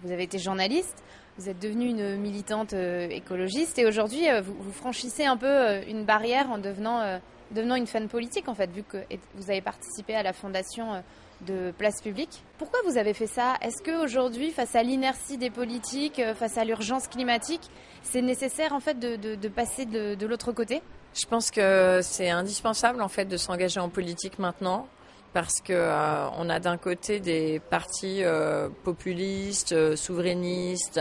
vous 0.01 0.11
avez 0.13 0.23
été 0.23 0.39
journaliste, 0.39 1.03
vous 1.37 1.49
êtes 1.49 1.59
devenue 1.59 1.89
une 1.89 2.15
militante 2.15 2.71
écologiste, 2.71 3.77
et 3.79 3.85
aujourd'hui, 3.85 4.27
vous, 4.41 4.71
franchissez 4.71 5.25
un 5.25 5.35
peu 5.35 5.81
une 5.85 6.05
barrière 6.05 6.49
en 6.49 6.57
devenant, 6.57 7.19
devenant 7.51 7.75
une 7.75 7.85
fan 7.85 8.07
politique, 8.07 8.47
en 8.47 8.55
fait, 8.55 8.71
vu 8.71 8.83
que 8.83 8.97
vous 9.35 9.51
avez 9.51 9.61
participé 9.61 10.15
à 10.15 10.23
la 10.23 10.31
fondation 10.31 11.03
de 11.41 11.71
Place 11.77 12.01
Publique. 12.01 12.43
Pourquoi 12.57 12.79
vous 12.85 12.97
avez 12.97 13.13
fait 13.13 13.27
ça? 13.27 13.55
Est-ce 13.61 13.83
qu'aujourd'hui, 13.83 14.51
face 14.51 14.75
à 14.75 14.83
l'inertie 14.83 15.37
des 15.37 15.49
politiques, 15.49 16.19
euh, 16.19 16.33
face 16.33 16.57
à 16.57 16.65
l'urgence 16.65 17.07
climatique, 17.07 17.69
c'est 18.03 18.21
nécessaire, 18.21 18.73
en 18.73 18.79
fait, 18.79 18.99
de, 18.99 19.47
passer 19.47 19.85
de, 19.85 20.25
l'autre 20.25 20.51
côté? 20.51 20.81
Je 21.13 21.25
pense 21.25 21.51
que 21.51 21.99
c'est 22.03 22.29
indispensable 22.29 23.01
en 23.01 23.07
fait 23.07 23.25
de 23.25 23.37
s'engager 23.37 23.79
en 23.79 23.89
politique 23.89 24.39
maintenant 24.39 24.87
parce 25.33 25.61
que 25.61 25.73
euh, 25.73 26.29
on 26.37 26.49
a 26.49 26.59
d'un 26.59 26.77
côté 26.77 27.19
des 27.19 27.59
partis 27.59 28.23
euh, 28.23 28.69
populistes, 28.83 29.73
euh, 29.73 29.95
souverainistes, 29.95 30.99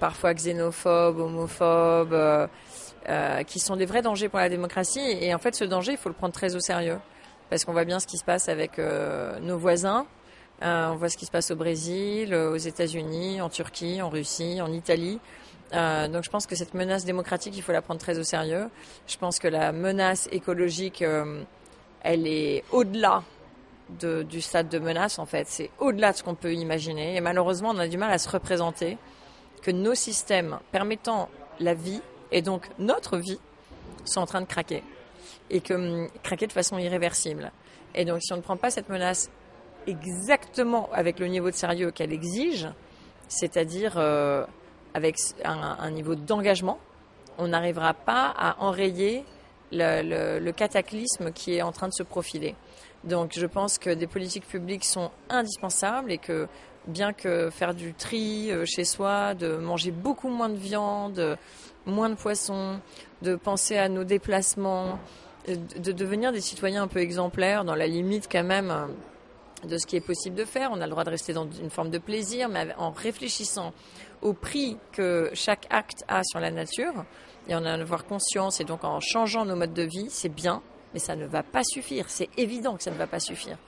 parfois 0.00 0.34
xénophobes, 0.34 1.18
homophobes, 1.18 2.48
qui 3.46 3.58
sont 3.58 3.76
des 3.76 3.84
vrais 3.84 4.02
dangers 4.02 4.28
pour 4.28 4.38
la 4.38 4.48
démocratie. 4.48 5.16
Et 5.20 5.34
en 5.34 5.38
fait, 5.38 5.54
ce 5.54 5.64
danger, 5.64 5.92
il 5.92 5.98
faut 5.98 6.08
le 6.08 6.14
prendre 6.14 6.32
très 6.32 6.56
au 6.56 6.60
sérieux 6.60 6.98
parce 7.50 7.64
qu'on 7.64 7.72
voit 7.72 7.84
bien 7.84 8.00
ce 8.00 8.06
qui 8.06 8.18
se 8.18 8.24
passe 8.24 8.48
avec 8.48 8.78
euh, 8.78 9.38
nos 9.40 9.58
voisins. 9.58 10.06
Euh, 10.62 10.88
on 10.88 10.96
voit 10.96 11.08
ce 11.08 11.16
qui 11.16 11.26
se 11.26 11.30
passe 11.30 11.50
au 11.50 11.56
Brésil, 11.56 12.32
euh, 12.32 12.50
aux 12.50 12.56
États-Unis, 12.56 13.40
en 13.40 13.48
Turquie, 13.48 14.00
en 14.00 14.08
Russie, 14.08 14.60
en 14.60 14.72
Italie. 14.72 15.20
Donc 15.72 16.22
je 16.22 16.30
pense 16.30 16.46
que 16.46 16.54
cette 16.54 16.74
menace 16.74 17.04
démocratique, 17.04 17.56
il 17.56 17.62
faut 17.62 17.72
la 17.72 17.82
prendre 17.82 18.00
très 18.00 18.18
au 18.18 18.22
sérieux. 18.22 18.68
Je 19.08 19.16
pense 19.16 19.40
que 19.40 19.48
la 19.48 19.72
menace 19.72 20.28
écologique, 20.30 21.04
elle 22.02 22.26
est 22.28 22.62
au-delà 22.70 23.24
de, 24.00 24.22
du 24.22 24.40
stade 24.40 24.68
de 24.68 24.78
menace, 24.78 25.18
en 25.18 25.26
fait. 25.26 25.48
C'est 25.48 25.70
au-delà 25.80 26.12
de 26.12 26.18
ce 26.18 26.22
qu'on 26.22 26.36
peut 26.36 26.54
imaginer. 26.54 27.16
Et 27.16 27.20
malheureusement, 27.20 27.70
on 27.74 27.78
a 27.78 27.88
du 27.88 27.98
mal 27.98 28.12
à 28.12 28.18
se 28.18 28.28
représenter 28.28 28.96
que 29.62 29.72
nos 29.72 29.96
systèmes 29.96 30.60
permettant 30.70 31.28
la 31.58 31.74
vie, 31.74 32.00
et 32.30 32.42
donc 32.42 32.68
notre 32.78 33.16
vie, 33.16 33.40
sont 34.04 34.20
en 34.20 34.26
train 34.26 34.40
de 34.40 34.46
craquer. 34.46 34.84
Et 35.50 35.60
que 35.60 35.74
hum, 35.74 36.08
craquer 36.22 36.46
de 36.46 36.52
façon 36.52 36.78
irréversible. 36.78 37.52
Et 37.94 38.04
donc 38.04 38.22
si 38.22 38.32
on 38.32 38.36
ne 38.36 38.42
prend 38.42 38.56
pas 38.56 38.70
cette 38.70 38.88
menace 38.88 39.30
exactement 39.86 40.88
avec 40.92 41.18
le 41.18 41.26
niveau 41.26 41.50
de 41.50 41.54
sérieux 41.54 41.90
qu'elle 41.90 42.12
exige, 42.12 42.68
c'est-à-dire 43.28 43.94
euh, 43.96 44.44
avec 44.94 45.16
un, 45.44 45.90
niveau 45.90 46.14
d'engagement, 46.14 46.78
on 47.38 47.48
n'arrivera 47.48 47.94
pas 47.94 48.32
à 48.36 48.56
enrayer 48.62 49.24
le, 49.72 50.38
le- 50.38 50.52
cataclysme 50.52 51.32
qui 51.32 51.54
est 51.54 51.62
en 51.62 51.72
train 51.72 51.88
de 51.88 51.92
se 51.92 52.02
profiler. 52.02 52.54
Donc 53.04 53.32
je 53.36 53.46
pense 53.46 53.78
que 53.78 53.90
des 53.90 54.06
politiques 54.06 54.46
publiques 54.46 54.84
sont 54.84 55.10
indispensables 55.28 56.12
et 56.12 56.18
que 56.18 56.48
bien 56.86 57.12
que 57.12 57.50
faire 57.50 57.74
du 57.74 57.94
tri 57.94 58.50
euh, 58.50 58.64
chez 58.64 58.84
soi, 58.84 59.34
de 59.34 59.56
manger 59.56 59.90
beaucoup 59.90 60.28
moins 60.28 60.48
de 60.48 60.56
viande, 60.56 61.18
euh, 61.18 61.36
moins 61.84 62.08
de 62.10 62.14
poissons, 62.14 62.80
de 63.22 63.34
penser 63.36 63.76
à 63.76 63.88
nos 63.88 64.04
déplacements, 64.04 64.98
de 65.46 65.78
de 65.78 65.92
devenir 65.92 66.32
des 66.32 66.40
citoyens 66.40 66.84
un 66.84 66.88
peu 66.88 67.00
exemplaires 67.00 67.64
dans 67.64 67.74
la 67.74 67.86
limite 67.86 68.28
quand 68.30 68.44
même 68.44 68.70
euh, 68.70 68.86
de 69.66 69.78
ce 69.78 69.86
qui 69.86 69.96
est 69.96 70.00
possible 70.00 70.36
de 70.36 70.44
faire. 70.44 70.70
On 70.72 70.80
a 70.80 70.84
le 70.84 70.90
droit 70.90 71.04
de 71.04 71.10
rester 71.10 71.32
dans 71.32 71.48
une 71.50 71.70
forme 71.70 71.90
de 71.90 71.98
plaisir, 71.98 72.48
mais 72.48 72.74
en 72.78 72.90
réfléchissant 72.90 73.72
au 74.22 74.32
prix 74.32 74.76
que 74.92 75.30
chaque 75.34 75.66
acte 75.70 76.04
a 76.08 76.22
sur 76.24 76.40
la 76.40 76.50
nature, 76.50 77.04
et 77.48 77.54
en 77.54 77.62
en 77.62 77.80
avoir 77.80 78.04
conscience, 78.04 78.60
et 78.60 78.64
donc 78.64 78.84
en 78.84 79.00
changeant 79.00 79.44
nos 79.44 79.56
modes 79.56 79.74
de 79.74 79.82
vie, 79.82 80.08
c'est 80.10 80.28
bien, 80.28 80.62
mais 80.92 81.00
ça 81.00 81.16
ne 81.16 81.26
va 81.26 81.42
pas 81.42 81.62
suffire. 81.64 82.06
C'est 82.08 82.28
évident 82.36 82.76
que 82.76 82.82
ça 82.82 82.90
ne 82.90 82.96
va 82.96 83.06
pas 83.06 83.20
suffire. 83.20 83.58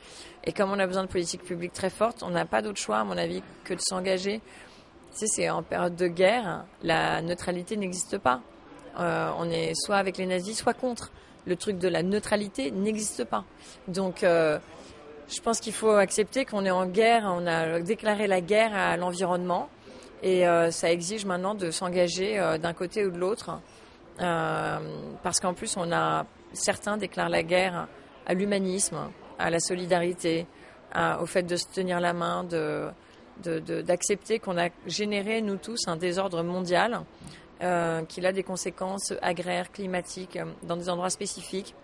Et 0.44 0.52
comme 0.52 0.70
on 0.70 0.78
a 0.78 0.86
besoin 0.86 1.02
de 1.02 1.08
politiques 1.08 1.44
publiques 1.44 1.72
très 1.72 1.90
fortes, 1.90 2.22
on 2.22 2.30
n'a 2.30 2.46
pas 2.46 2.62
d'autre 2.62 2.78
choix, 2.78 2.98
à 2.98 3.04
mon 3.04 3.16
avis, 3.16 3.42
que 3.64 3.74
de 3.74 3.80
s'engager. 3.80 4.40
Tu 5.12 5.18
sais, 5.18 5.26
c'est 5.26 5.50
en 5.50 5.62
période 5.62 5.96
de 5.96 6.06
guerre, 6.06 6.64
la 6.82 7.22
neutralité 7.22 7.76
n'existe 7.76 8.18
pas. 8.18 8.40
Euh, 8.98 9.30
on 9.38 9.48
est 9.50 9.72
soit 9.74 9.96
avec 9.96 10.16
les 10.16 10.26
nazis, 10.26 10.58
soit 10.58 10.74
contre. 10.74 11.12
Le 11.46 11.56
truc 11.56 11.78
de 11.78 11.88
la 11.88 12.02
neutralité 12.02 12.70
n'existe 12.70 13.24
pas. 13.24 13.44
Donc, 13.88 14.22
euh, 14.22 14.58
je 15.28 15.40
pense 15.40 15.60
qu'il 15.60 15.72
faut 15.72 15.90
accepter 15.92 16.44
qu'on 16.44 16.64
est 16.64 16.70
en 16.70 16.86
guerre, 16.86 17.24
on 17.26 17.46
a 17.46 17.80
déclaré 17.80 18.26
la 18.26 18.40
guerre 18.40 18.74
à 18.74 18.96
l'environnement 18.96 19.68
et 20.22 20.46
euh, 20.48 20.70
ça 20.70 20.90
exige 20.92 21.24
maintenant 21.24 21.54
de 21.54 21.70
s'engager 21.70 22.38
euh, 22.38 22.58
d'un 22.58 22.72
côté 22.74 23.04
ou 23.06 23.10
de 23.10 23.18
l'autre 23.18 23.60
parce 24.18 25.38
qu'en 25.40 25.54
plus 25.54 25.76
on 25.76 25.92
a 25.92 26.26
certains 26.52 26.96
déclarent 26.96 27.28
la 27.28 27.44
guerre 27.44 27.86
à 28.26 28.34
l'humanisme, 28.34 28.96
à 29.38 29.48
la 29.48 29.60
solidarité, 29.60 30.46
au 31.20 31.26
fait 31.26 31.44
de 31.44 31.54
se 31.54 31.66
tenir 31.68 32.00
la 32.00 32.12
main, 32.12 32.42
de- 32.42 32.90
d'accepter 33.82 34.40
qu'on 34.40 34.58
a 34.58 34.70
généré 34.86 35.40
nous 35.40 35.56
tous 35.56 35.86
un 35.86 35.94
désordre 35.96 36.42
mondial 36.42 37.02
euh, 37.62 38.04
qu'il 38.04 38.24
a 38.26 38.32
des 38.32 38.42
conséquences 38.42 39.12
agraires, 39.22 39.70
climatiques 39.72 40.36
euh, 40.36 40.44
dans 40.62 40.76
des 40.76 40.88
endroits 40.88 41.10
spécifiques 41.10 41.74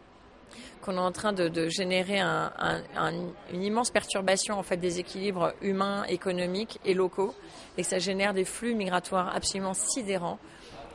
qu'on 0.82 0.96
est 0.96 1.00
en 1.00 1.10
train 1.12 1.32
de, 1.32 1.68
générer 1.68 2.20
un- 2.20 2.52
un- 2.58 2.82
un- 2.96 3.12
une 3.52 3.62
immense 3.62 3.90
perturbation 3.90 4.56
en 4.58 4.62
fait 4.62 4.76
des 4.76 5.00
équilibres 5.00 5.52
humains, 5.62 6.04
économiques 6.04 6.78
et 6.84 6.94
locaux, 6.94 7.34
et 7.76 7.82
que 7.82 7.88
ça 7.88 7.98
génère 7.98 8.34
des 8.34 8.44
flux 8.44 8.74
migratoires 8.74 9.34
absolument 9.34 9.74
sidérants. 9.74 10.38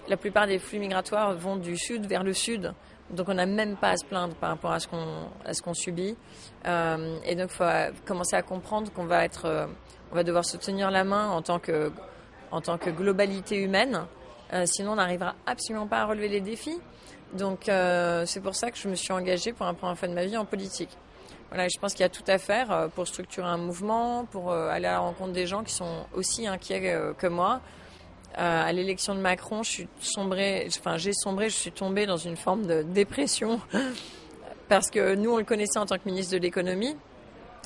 La 0.07 0.15
plupart 0.15 0.47
des 0.47 0.59
flux 0.59 0.79
migratoires 0.79 1.33
vont 1.35 1.55
du 1.57 1.75
sud 1.77 2.05
vers 2.05 2.23
le 2.23 2.33
sud, 2.33 2.73
donc 3.09 3.27
on 3.29 3.33
n'a 3.33 3.47
même 3.47 3.75
pas 3.75 3.89
à 3.89 3.97
se 3.97 4.05
plaindre 4.05 4.35
par 4.35 4.51
rapport 4.51 4.71
à 4.71 4.79
ce 4.79 4.87
qu'on 5.61 5.73
subit. 5.73 6.15
Euh, 6.65 7.17
et 7.25 7.35
donc 7.35 7.49
faut 7.49 7.65
commencer 8.05 8.35
à 8.35 8.43
comprendre 8.43 8.91
qu'on 8.93 9.05
va 9.05 9.27
devoir 10.23 10.45
se 10.45 10.57
tenir 10.57 10.89
la 10.91 11.03
main 11.03 11.29
en 11.29 11.41
tant 11.41 11.57
que 11.59 12.89
globalité 12.91 13.57
humaine. 13.57 14.05
Euh, 14.53 14.65
sinon, 14.65 14.93
on 14.93 14.95
n'arrivera 14.95 15.35
absolument 15.45 15.87
pas 15.87 15.99
à 15.99 16.05
relever 16.05 16.27
les 16.27 16.41
défis. 16.41 16.79
Donc, 17.33 17.69
euh, 17.69 18.25
c'est 18.25 18.41
pour 18.41 18.55
ça 18.55 18.71
que 18.71 18.77
je 18.77 18.87
me 18.87 18.95
suis 18.95 19.13
engagée 19.13 19.53
pour 19.53 19.65
un 19.65 19.73
première 19.73 19.97
fois 19.97 20.07
de 20.07 20.13
ma 20.13 20.25
vie 20.25 20.37
en 20.37 20.45
politique. 20.45 20.89
Voilà, 21.49 21.67
je 21.67 21.79
pense 21.79 21.93
qu'il 21.93 22.01
y 22.01 22.05
a 22.05 22.09
tout 22.09 22.23
à 22.27 22.37
faire 22.37 22.71
euh, 22.71 22.87
pour 22.87 23.07
structurer 23.07 23.47
un 23.47 23.57
mouvement, 23.57 24.25
pour 24.25 24.51
aller 24.51 24.87
à 24.87 24.91
la 24.91 24.99
rencontre 24.99 25.33
des 25.33 25.47
gens 25.47 25.63
qui 25.63 25.73
sont 25.73 26.05
aussi 26.13 26.47
inquiets 26.47 26.95
que 27.17 27.27
moi. 27.27 27.61
À 28.35 28.71
l'élection 28.71 29.15
de 29.15 29.19
Macron, 29.19 29.63
je 29.63 29.69
suis 29.69 29.87
sombrée, 29.99 30.67
enfin 30.67 30.97
j'ai 30.97 31.13
sombré, 31.13 31.49
je 31.49 31.55
suis 31.55 31.71
tombée 31.71 32.05
dans 32.05 32.15
une 32.15 32.37
forme 32.37 32.67
de 32.67 32.83
dépression 32.83 33.59
parce 34.69 34.89
que 34.91 35.15
nous 35.15 35.31
on 35.31 35.37
le 35.37 35.43
connaissait 35.43 35.79
en 35.79 35.87
tant 35.87 35.97
que 35.97 36.05
ministre 36.05 36.33
de 36.33 36.37
l'économie 36.37 36.95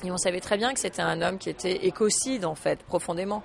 et 0.02 0.10
on 0.10 0.16
savait 0.16 0.40
très 0.40 0.56
bien 0.56 0.74
que 0.74 0.80
c'était 0.80 1.02
un 1.02 1.22
homme 1.22 1.38
qui 1.38 1.48
était 1.48 1.86
écocide 1.86 2.44
en 2.44 2.54
fait 2.54 2.82
profondément. 2.82 3.42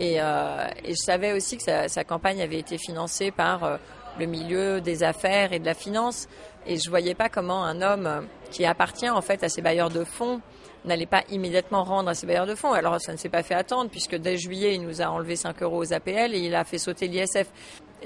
Et, 0.00 0.16
euh, 0.18 0.66
et 0.82 0.92
je 0.92 1.04
savais 1.04 1.34
aussi 1.34 1.58
que 1.58 1.62
sa, 1.62 2.04
campagne 2.04 2.40
avait 2.40 2.58
été 2.58 2.78
financée 2.78 3.30
par 3.30 3.64
euh, 3.64 3.76
le 4.18 4.24
milieu 4.24 4.80
des 4.80 5.02
affaires 5.02 5.52
et 5.52 5.58
de 5.58 5.66
la 5.66 5.74
finance. 5.74 6.26
Et 6.66 6.78
je 6.78 6.88
voyais 6.88 7.14
pas 7.14 7.28
comment 7.28 7.62
un 7.64 7.82
homme 7.82 8.06
euh, 8.06 8.20
qui 8.50 8.64
appartient 8.64 9.10
en 9.10 9.20
fait 9.20 9.44
à 9.44 9.50
ses 9.50 9.60
bailleurs 9.60 9.90
de 9.90 10.02
fonds 10.04 10.40
n'allait 10.86 11.04
pas 11.04 11.22
immédiatement 11.28 11.84
rendre 11.84 12.08
à 12.08 12.14
ses 12.14 12.26
bailleurs 12.26 12.46
de 12.46 12.54
fonds. 12.54 12.72
Alors 12.72 12.98
ça 12.98 13.12
ne 13.12 13.18
s'est 13.18 13.28
pas 13.28 13.42
fait 13.42 13.52
attendre 13.52 13.90
puisque 13.90 14.16
dès 14.16 14.38
juillet 14.38 14.74
il 14.74 14.86
nous 14.86 15.02
a 15.02 15.06
enlevé 15.10 15.36
5 15.36 15.62
euros 15.62 15.84
aux 15.84 15.92
APL 15.92 16.34
et 16.34 16.38
il 16.38 16.54
a 16.54 16.64
fait 16.64 16.78
sauter 16.78 17.06
l'ISF. 17.06 17.48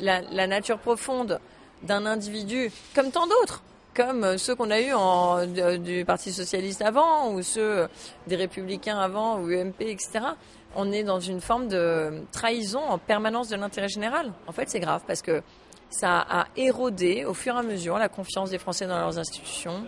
La, 0.01 0.49
nature 0.49 0.81
profonde 0.81 1.39
d'un 1.85 2.07
individu, 2.07 2.73
comme 2.97 3.13
tant 3.13 3.29
d'autres, 3.29 3.63
comme 3.95 4.37
ceux 4.39 4.57
qu'on 4.57 4.73
a 4.73 4.81
eus 4.81 5.79
du 5.79 6.05
Parti 6.05 6.33
socialiste 6.33 6.83
avant 6.83 7.31
ou 7.31 7.43
ceux 7.43 7.87
des 8.27 8.35
Républicains 8.35 8.99
avant 8.99 9.39
ou 9.39 9.49
UMP, 9.49 9.81
etc. 9.83 10.35
On 10.77 10.91
est 10.93 11.05
dans 11.05 11.21
une 11.21 11.41
forme 11.41 11.69
de 11.69 12.25
trahison 12.33 12.81
en 12.81 12.99
permanence 12.99 13.49
de 13.49 13.57
l'intérêt 13.57 13.89
général. 13.89 14.33
En 14.47 14.53
fait, 14.53 14.69
c'est 14.69 14.81
grave 14.81 15.03
parce 15.07 15.23
que 15.23 15.43
ça 15.91 16.27
a 16.29 16.47
érodé 16.57 17.25
au 17.25 17.35
fur 17.35 17.55
et 17.55 17.59
à 17.59 17.63
mesure 17.63 17.99
la 17.99 18.09
confiance 18.09 18.51
des 18.51 18.59
Français 18.59 18.87
dans 18.87 18.99
leurs 18.99 19.19
institutions, 19.19 19.85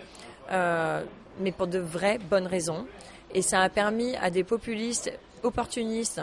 euh, 0.53 1.03
mais 1.40 1.51
pour 1.51 1.66
de 1.66 1.79
vraies 1.79 2.18
bonnes 2.18 2.46
raisons. 2.46 2.87
Et 3.35 3.42
ça 3.42 3.61
a 3.61 3.68
permis 3.68 4.14
à 4.16 4.31
des 4.31 4.44
populistes 4.44 5.12
opportunistes, 5.42 6.22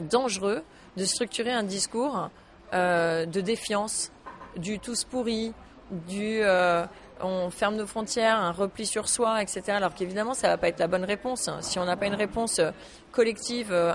dangereux, 0.00 0.62
de 0.96 1.04
structurer 1.04 1.52
un 1.52 1.62
discours 1.62 2.28
euh, 2.74 3.24
de 3.24 3.40
défiance, 3.40 4.12
du 4.56 4.78
tous 4.78 5.04
pourri, 5.04 5.54
du 5.90 6.40
euh, 6.42 6.84
on 7.20 7.50
ferme 7.50 7.76
nos 7.76 7.86
frontières, 7.86 8.38
un 8.38 8.52
repli 8.52 8.86
sur 8.86 9.08
soi, 9.08 9.42
etc. 9.42 9.62
Alors 9.68 9.94
qu'évidemment, 9.94 10.34
ça 10.34 10.48
va 10.48 10.56
pas 10.56 10.68
être 10.68 10.78
la 10.78 10.86
bonne 10.86 11.04
réponse. 11.04 11.50
Si 11.60 11.78
on 11.78 11.84
n'a 11.84 11.96
pas 11.96 12.06
une 12.06 12.14
réponse 12.14 12.58
euh, 12.58 12.70
collective 13.12 13.72
euh, 13.72 13.92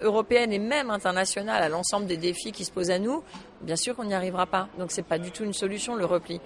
européenne 0.00 0.52
et 0.52 0.58
même 0.58 0.90
internationale 0.90 1.62
à 1.62 1.68
l'ensemble 1.68 2.06
des 2.06 2.16
défis 2.16 2.52
qui 2.52 2.64
se 2.64 2.72
posent 2.72 2.90
à 2.90 2.98
nous, 2.98 3.22
bien 3.60 3.76
sûr 3.76 3.94
qu'on 3.94 4.04
n'y 4.04 4.14
arrivera 4.14 4.46
pas. 4.46 4.68
Donc 4.78 4.90
c'est 4.90 5.06
pas 5.06 5.18
du 5.18 5.30
tout 5.30 5.44
une 5.44 5.52
solution 5.52 5.94
le 5.94 6.04
repli. 6.04 6.40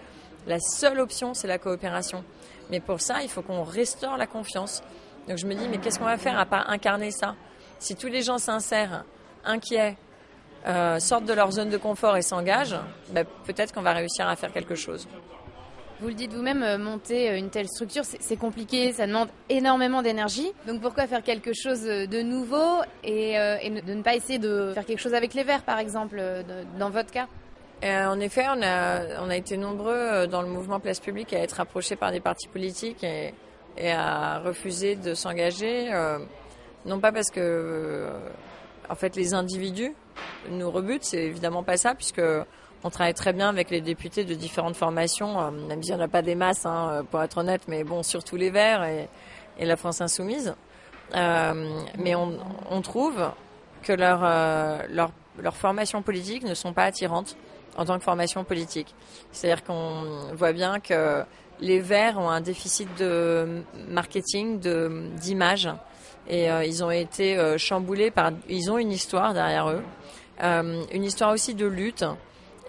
La 0.46 0.60
seule 0.60 1.00
option, 1.00 1.34
c'est 1.34 1.48
la 1.48 1.58
coopération. 1.58 2.24
Mais 2.70 2.80
pour 2.80 3.00
ça, 3.00 3.22
il 3.22 3.28
faut 3.28 3.42
qu'on 3.42 3.64
restaure 3.64 4.16
la 4.16 4.26
confiance. 4.26 4.82
Donc 5.28 5.38
je 5.38 5.46
me 5.46 5.54
dis, 5.54 5.68
mais 5.68 5.78
qu'est-ce 5.78 5.98
qu'on 5.98 6.04
va 6.04 6.18
faire 6.18 6.38
à 6.38 6.46
part 6.46 6.70
incarner 6.70 7.10
ça? 7.10 7.34
Si 7.78 7.96
tous 7.96 8.08
les 8.08 8.22
gens 8.22 8.38
sincères, 8.38 9.04
inquiets, 9.44 9.96
euh, 10.66 10.98
sortent 10.98 11.24
de 11.24 11.32
leur 11.32 11.50
zone 11.52 11.70
de 11.70 11.76
confort 11.76 12.16
et 12.16 12.22
s'engagent, 12.22 12.78
ben, 13.10 13.24
peut-être 13.44 13.72
qu'on 13.72 13.82
va 13.82 13.92
réussir 13.92 14.28
à 14.28 14.36
faire 14.36 14.52
quelque 14.52 14.74
chose. 14.74 15.06
Vous 16.00 16.08
le 16.08 16.14
dites 16.14 16.32
vous-même, 16.32 16.62
euh, 16.62 16.78
monter 16.78 17.30
euh, 17.30 17.38
une 17.38 17.50
telle 17.50 17.66
structure, 17.68 18.04
c'est 18.04 18.36
compliqué, 18.36 18.92
ça 18.92 19.06
demande 19.06 19.28
énormément 19.48 20.00
d'énergie. 20.00 20.52
Donc 20.66 20.80
pourquoi 20.80 21.08
faire 21.08 21.24
quelque 21.24 21.52
chose 21.52 21.82
de 21.82 22.22
nouveau 22.22 22.82
et, 23.02 23.36
euh, 23.38 23.56
de 23.58 23.94
ne 23.94 24.02
pas 24.02 24.14
essayer 24.14 24.38
de 24.38 24.72
faire 24.74 24.84
quelque 24.84 25.00
chose 25.00 25.14
avec 25.14 25.34
les 25.34 25.42
Verts, 25.42 25.62
par 25.62 25.78
exemple, 25.78 26.22
dans 26.78 26.90
votre 26.90 27.10
cas? 27.10 27.26
Euh, 27.84 28.06
En 28.06 28.18
effet, 28.20 28.46
on 28.48 28.60
a, 28.62 29.36
été 29.36 29.56
nombreux 29.56 30.26
dans 30.26 30.42
le 30.42 30.48
mouvement 30.48 30.80
Place 30.80 31.00
Publique 31.00 31.32
à 31.32 31.38
être 31.38 31.60
approchés 31.60 31.96
par 31.96 32.10
des 32.10 32.20
partis 32.20 32.48
politiques 32.48 33.04
et, 33.04 33.92
à 33.92 34.40
refuser 34.40 34.96
de 34.96 35.14
s'engager. 35.14 35.92
Euh, 35.92 36.18
non 36.86 36.98
pas 36.98 37.12
parce 37.12 37.30
que, 37.30 38.08
en 38.88 38.94
fait, 38.94 39.14
les 39.14 39.34
individus 39.34 39.94
nous 40.50 40.70
rebutent, 40.70 41.04
c'est 41.04 41.24
évidemment 41.24 41.62
pas 41.62 41.76
ça, 41.76 41.94
puisque 41.94 42.22
on 42.84 42.90
travaille 42.90 43.14
très 43.14 43.32
bien 43.32 43.48
avec 43.48 43.70
les 43.70 43.80
députés 43.80 44.24
de 44.24 44.34
différentes 44.34 44.76
formations, 44.76 45.40
euh, 45.40 45.50
même 45.50 45.82
s'il 45.82 45.94
n'y 45.94 46.00
en 46.00 46.04
a 46.04 46.08
pas 46.08 46.22
des 46.22 46.34
masses, 46.34 46.66
hein, 46.66 47.04
pour 47.10 47.22
être 47.22 47.38
honnête, 47.38 47.62
mais 47.68 47.84
bon, 47.84 48.02
surtout 48.02 48.36
les 48.36 48.50
Verts 48.50 48.84
et, 48.84 49.08
la 49.64 49.76
France 49.76 50.00
Insoumise. 50.00 50.54
Euh, 51.14 51.80
mais 51.98 52.14
on, 52.14 52.82
trouve 52.82 53.30
que 53.82 53.92
leur, 53.92 54.20
euh, 54.22 54.82
leur, 54.90 55.10
leur 55.38 55.56
formation 55.56 56.02
politique 56.02 56.44
ne 56.44 56.54
sont 56.54 56.72
pas 56.72 56.84
attirantes 56.84 57.36
en 57.76 57.84
tant 57.84 57.98
que 57.98 58.04
formation 58.04 58.44
politique. 58.44 58.94
C'est-à-dire 59.32 59.64
qu'on 59.64 60.32
voit 60.34 60.52
bien 60.52 60.78
que 60.78 61.24
les 61.60 61.80
Verts 61.80 62.18
ont 62.18 62.28
un 62.28 62.40
déficit 62.40 62.88
de 62.98 63.62
marketing, 63.88 64.60
d'image, 65.16 65.68
et 66.28 66.50
euh, 66.50 66.64
ils 66.64 66.84
ont 66.84 66.90
été 66.90 67.38
euh, 67.38 67.56
chamboulés 67.58 68.10
par. 68.10 68.32
Ils 68.48 68.70
ont 68.70 68.78
une 68.78 68.92
histoire 68.92 69.32
derrière 69.32 69.70
eux, 69.70 69.82
euh, 70.42 70.82
une 70.92 71.04
histoire 71.04 71.32
aussi 71.32 71.54
de 71.54 71.66
lutte 71.66 72.04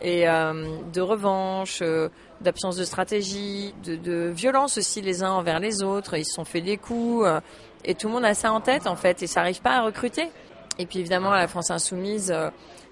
et 0.02 0.28
euh, 0.28 0.78
de 0.94 1.02
revanche, 1.02 1.80
euh, 1.82 2.10
d'absence 2.42 2.78
de 2.78 2.86
stratégie, 2.86 3.74
de, 3.84 3.96
de, 3.96 4.30
violence 4.30 4.78
aussi 4.78 5.02
les 5.02 5.24
uns 5.24 5.32
envers 5.32 5.60
les 5.60 5.84
autres. 5.84 6.16
Ils 6.18 6.26
se 6.26 6.34
sont 6.34 6.46
fait 6.46 6.62
des 6.62 6.78
coups 6.78 7.26
euh, 7.26 7.42
et 7.84 7.96
tout 7.96 8.08
le 8.08 8.14
monde 8.14 8.26
a 8.26 8.34
ça 8.34 8.52
en 8.54 8.62
tête 8.62 8.88
en 8.88 8.96
fait 8.96 9.22
et 9.24 9.28
ça 9.28 9.42
n'arrive 9.42 9.62
pas 9.62 9.78
à 9.78 9.82
recruter. 9.82 10.30
Et 10.78 10.86
puis 10.86 11.00
évidemment 11.00 11.32
à 11.32 11.40
la 11.40 11.48
France 11.48 11.72
insoumise, 11.72 12.34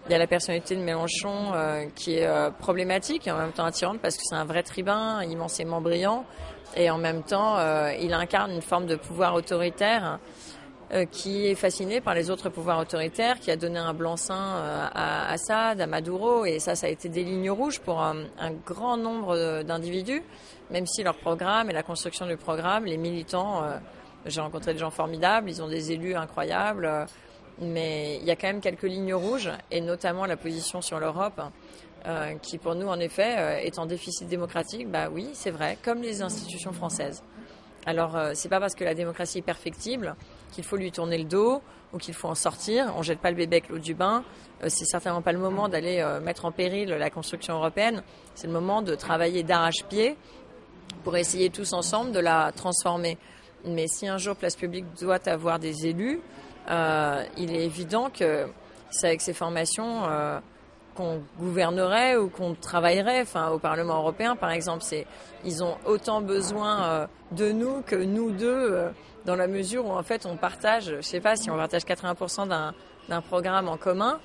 il 0.05 0.11
y 0.11 0.15
a 0.15 0.17
la 0.17 0.27
personnalité 0.27 0.75
de 0.75 0.81
Mélenchon 0.81 1.53
qui 1.95 2.15
est 2.15 2.29
problématique 2.59 3.27
et 3.27 3.31
en 3.31 3.37
même 3.37 3.53
temps 3.53 3.63
attirante 3.63 3.99
parce 4.01 4.17
que 4.17 4.23
c'est 4.25 4.35
un 4.35 4.43
vrai 4.43 4.61
tribun 4.61 5.23
immensément 5.23 5.79
brillant 5.79 6.25
et 6.75 6.89
en 6.89 6.97
même 6.97 7.23
temps 7.23 7.55
il 7.97 8.13
incarne 8.13 8.51
une 8.51 8.61
forme 8.61 8.87
de 8.87 8.97
pouvoir 8.97 9.35
autoritaire 9.35 10.19
euh, 10.93 11.05
qui 11.05 11.47
est 11.47 11.55
fasciné 11.55 11.99
par 11.99 12.13
les 12.13 12.29
autres 12.29 12.47
pouvoirs 12.47 12.79
autoritaires, 12.79 13.39
qui 13.39 13.51
a 13.51 13.57
donné 13.57 13.77
un 13.77 13.93
blanc-seing 13.93 14.35
euh, 14.35 14.87
à 14.93 15.29
Assad, 15.31 15.81
à 15.81 15.87
Maduro, 15.87 16.45
et 16.45 16.59
ça, 16.59 16.75
ça 16.75 16.87
a 16.87 16.89
été 16.89 17.09
des 17.09 17.25
lignes 17.25 17.51
rouges 17.51 17.81
pour 17.81 18.01
un, 18.01 18.23
grand 18.65 18.95
nombre 18.95 19.63
d'individus, 19.63 20.23
même 20.71 20.85
si 20.85 21.03
leur 21.03 21.17
programme 21.17 21.69
et 21.69 21.73
la 21.73 21.83
construction 21.83 22.25
du 22.25 22.37
programme, 22.37 22.85
les 22.85 22.95
militants, 22.95 23.63
euh, 23.63 23.77
j'ai 24.25 24.39
rencontré 24.39 24.73
des 24.73 24.79
gens 24.79 24.89
formidables, 24.89 25.49
ils 25.49 25.61
ont 25.61 25.67
des 25.67 25.91
élus 25.91 26.15
incroyables, 26.15 26.85
euh, 26.85 27.05
mais 27.59 28.17
il 28.21 28.25
y 28.25 28.31
a 28.31 28.37
quand 28.37 28.47
même 28.47 28.61
quelques 28.61 28.83
lignes 28.83 29.13
rouges, 29.13 29.51
et 29.71 29.81
notamment 29.81 30.25
la 30.25 30.37
position 30.37 30.81
sur 30.81 30.99
l'Europe. 30.99 31.41
Euh, 32.05 32.35
qui 32.35 32.57
pour 32.59 32.75
nous 32.75 32.87
en 32.87 32.99
effet 32.99 33.65
est 33.65 33.79
en 33.79 33.85
déficit 33.85 34.29
démocratique, 34.29 34.87
bah 34.89 35.09
oui, 35.11 35.29
c'est 35.33 35.49
vrai, 35.49 35.77
comme 35.83 36.01
les 36.01 36.21
institutions 36.21 36.71
françaises. 36.71 37.21
Alors 37.87 38.17
euh, 38.17 38.31
c'est 38.35 38.49
pas 38.49 38.59
parce 38.59 38.75
que 38.75 38.83
la 38.83 38.93
démocratie 38.93 39.39
est 39.39 39.41
perfectible 39.41 40.15
qu'il 40.51 40.63
faut 40.63 40.77
lui 40.77 40.91
tourner 40.91 41.17
le 41.17 41.25
dos 41.25 41.61
ou 41.93 41.97
qu'il 41.97 42.13
faut 42.13 42.27
en 42.27 42.35
sortir. 42.35 42.93
On 42.97 43.01
jette 43.01 43.19
pas 43.19 43.31
le 43.31 43.37
bébé 43.37 43.57
avec 43.57 43.69
l'eau 43.69 43.79
du 43.79 43.93
bain. 43.93 44.23
Euh, 44.63 44.67
c'est 44.69 44.85
certainement 44.85 45.21
pas 45.21 45.31
le 45.31 45.39
moment 45.39 45.69
d'aller 45.69 45.99
euh, 45.99 46.19
mettre 46.19 46.45
en 46.45 46.51
péril 46.51 46.89
la 46.89 47.09
construction 47.09 47.55
européenne. 47.55 48.03
C'est 48.35 48.47
le 48.47 48.53
moment 48.53 48.81
de 48.81 48.95
travailler 48.95 49.43
d'arrache-pied 49.43 50.17
pour 51.03 51.15
essayer 51.17 51.49
tous 51.49 51.73
ensemble 51.73 52.11
de 52.11 52.19
la 52.19 52.51
transformer. 52.51 53.17
Mais 53.65 53.87
si 53.87 54.07
un 54.07 54.17
jour 54.17 54.35
Place 54.35 54.55
Publique 54.55 54.85
doit 54.99 55.27
avoir 55.27 55.59
des 55.59 55.87
élus, 55.87 56.19
euh, 56.69 57.23
il 57.37 57.55
est 57.55 57.65
évident 57.65 58.09
que 58.09 58.47
c'est 58.89 59.07
avec 59.07 59.21
ces 59.21 59.33
formations 59.33 60.05
euh, 60.05 60.39
qu'on 60.95 61.21
gouvernerait 61.39 62.17
ou 62.17 62.29
qu'on 62.29 62.55
travaillerait. 62.55 63.21
Enfin, 63.21 63.49
au 63.49 63.59
Parlement 63.59 63.97
européen, 63.97 64.35
par 64.35 64.51
exemple, 64.51 64.83
c'est 64.83 65.05
ils 65.45 65.63
ont 65.63 65.77
autant 65.85 66.21
besoin 66.21 67.07
de 67.31 67.51
nous 67.51 67.81
que 67.81 67.95
nous 67.95 68.31
deux, 68.31 68.89
dans 69.27 69.35
la 69.35 69.47
mesure 69.47 69.85
où 69.85 69.91
en 69.91 70.01
fait 70.01 70.25
on 70.25 70.37
partage, 70.37 70.95
je 70.95 71.01
sais 71.01 71.19
pas 71.19 71.35
si 71.35 71.51
on 71.51 71.55
partage 71.55 71.83
80% 71.83 72.47
d'un 72.47 73.21
programme 73.21 73.67
en 73.67 73.77
commun. 73.77 74.19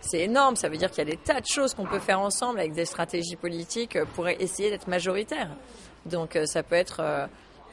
C'est 0.00 0.20
énorme, 0.20 0.56
ça 0.56 0.68
veut 0.68 0.76
dire 0.76 0.90
qu'il 0.90 0.98
y 0.98 1.08
a 1.08 1.10
des 1.10 1.16
tas 1.16 1.40
de 1.40 1.46
choses 1.46 1.74
qu'on 1.74 1.86
peut 1.86 1.98
faire 1.98 2.20
ensemble 2.20 2.58
avec 2.60 2.72
des 2.72 2.84
stratégies 2.84 3.36
politiques 3.36 3.98
pour 4.14 4.28
essayer 4.28 4.70
d'être 4.70 4.88
majoritaire. 4.88 5.50
Donc 6.06 6.38
ça 6.46 6.62
peut 6.62 6.76
être 6.76 7.00
euh, 7.00 7.26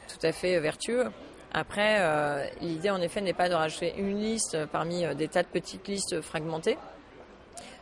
tout 0.08 0.26
à 0.26 0.32
fait 0.32 0.58
vertueux. 0.58 1.06
Après, 1.52 1.98
euh, 2.00 2.46
l'idée 2.60 2.90
en 2.90 3.00
effet 3.00 3.20
n'est 3.20 3.34
pas 3.34 3.48
de 3.48 3.54
rajouter 3.54 3.94
une 3.98 4.18
liste 4.18 4.66
parmi 4.72 5.04
des 5.14 5.28
tas 5.28 5.42
de 5.42 5.48
petites 5.48 5.86
listes 5.86 6.20
fragmentées. 6.20 6.78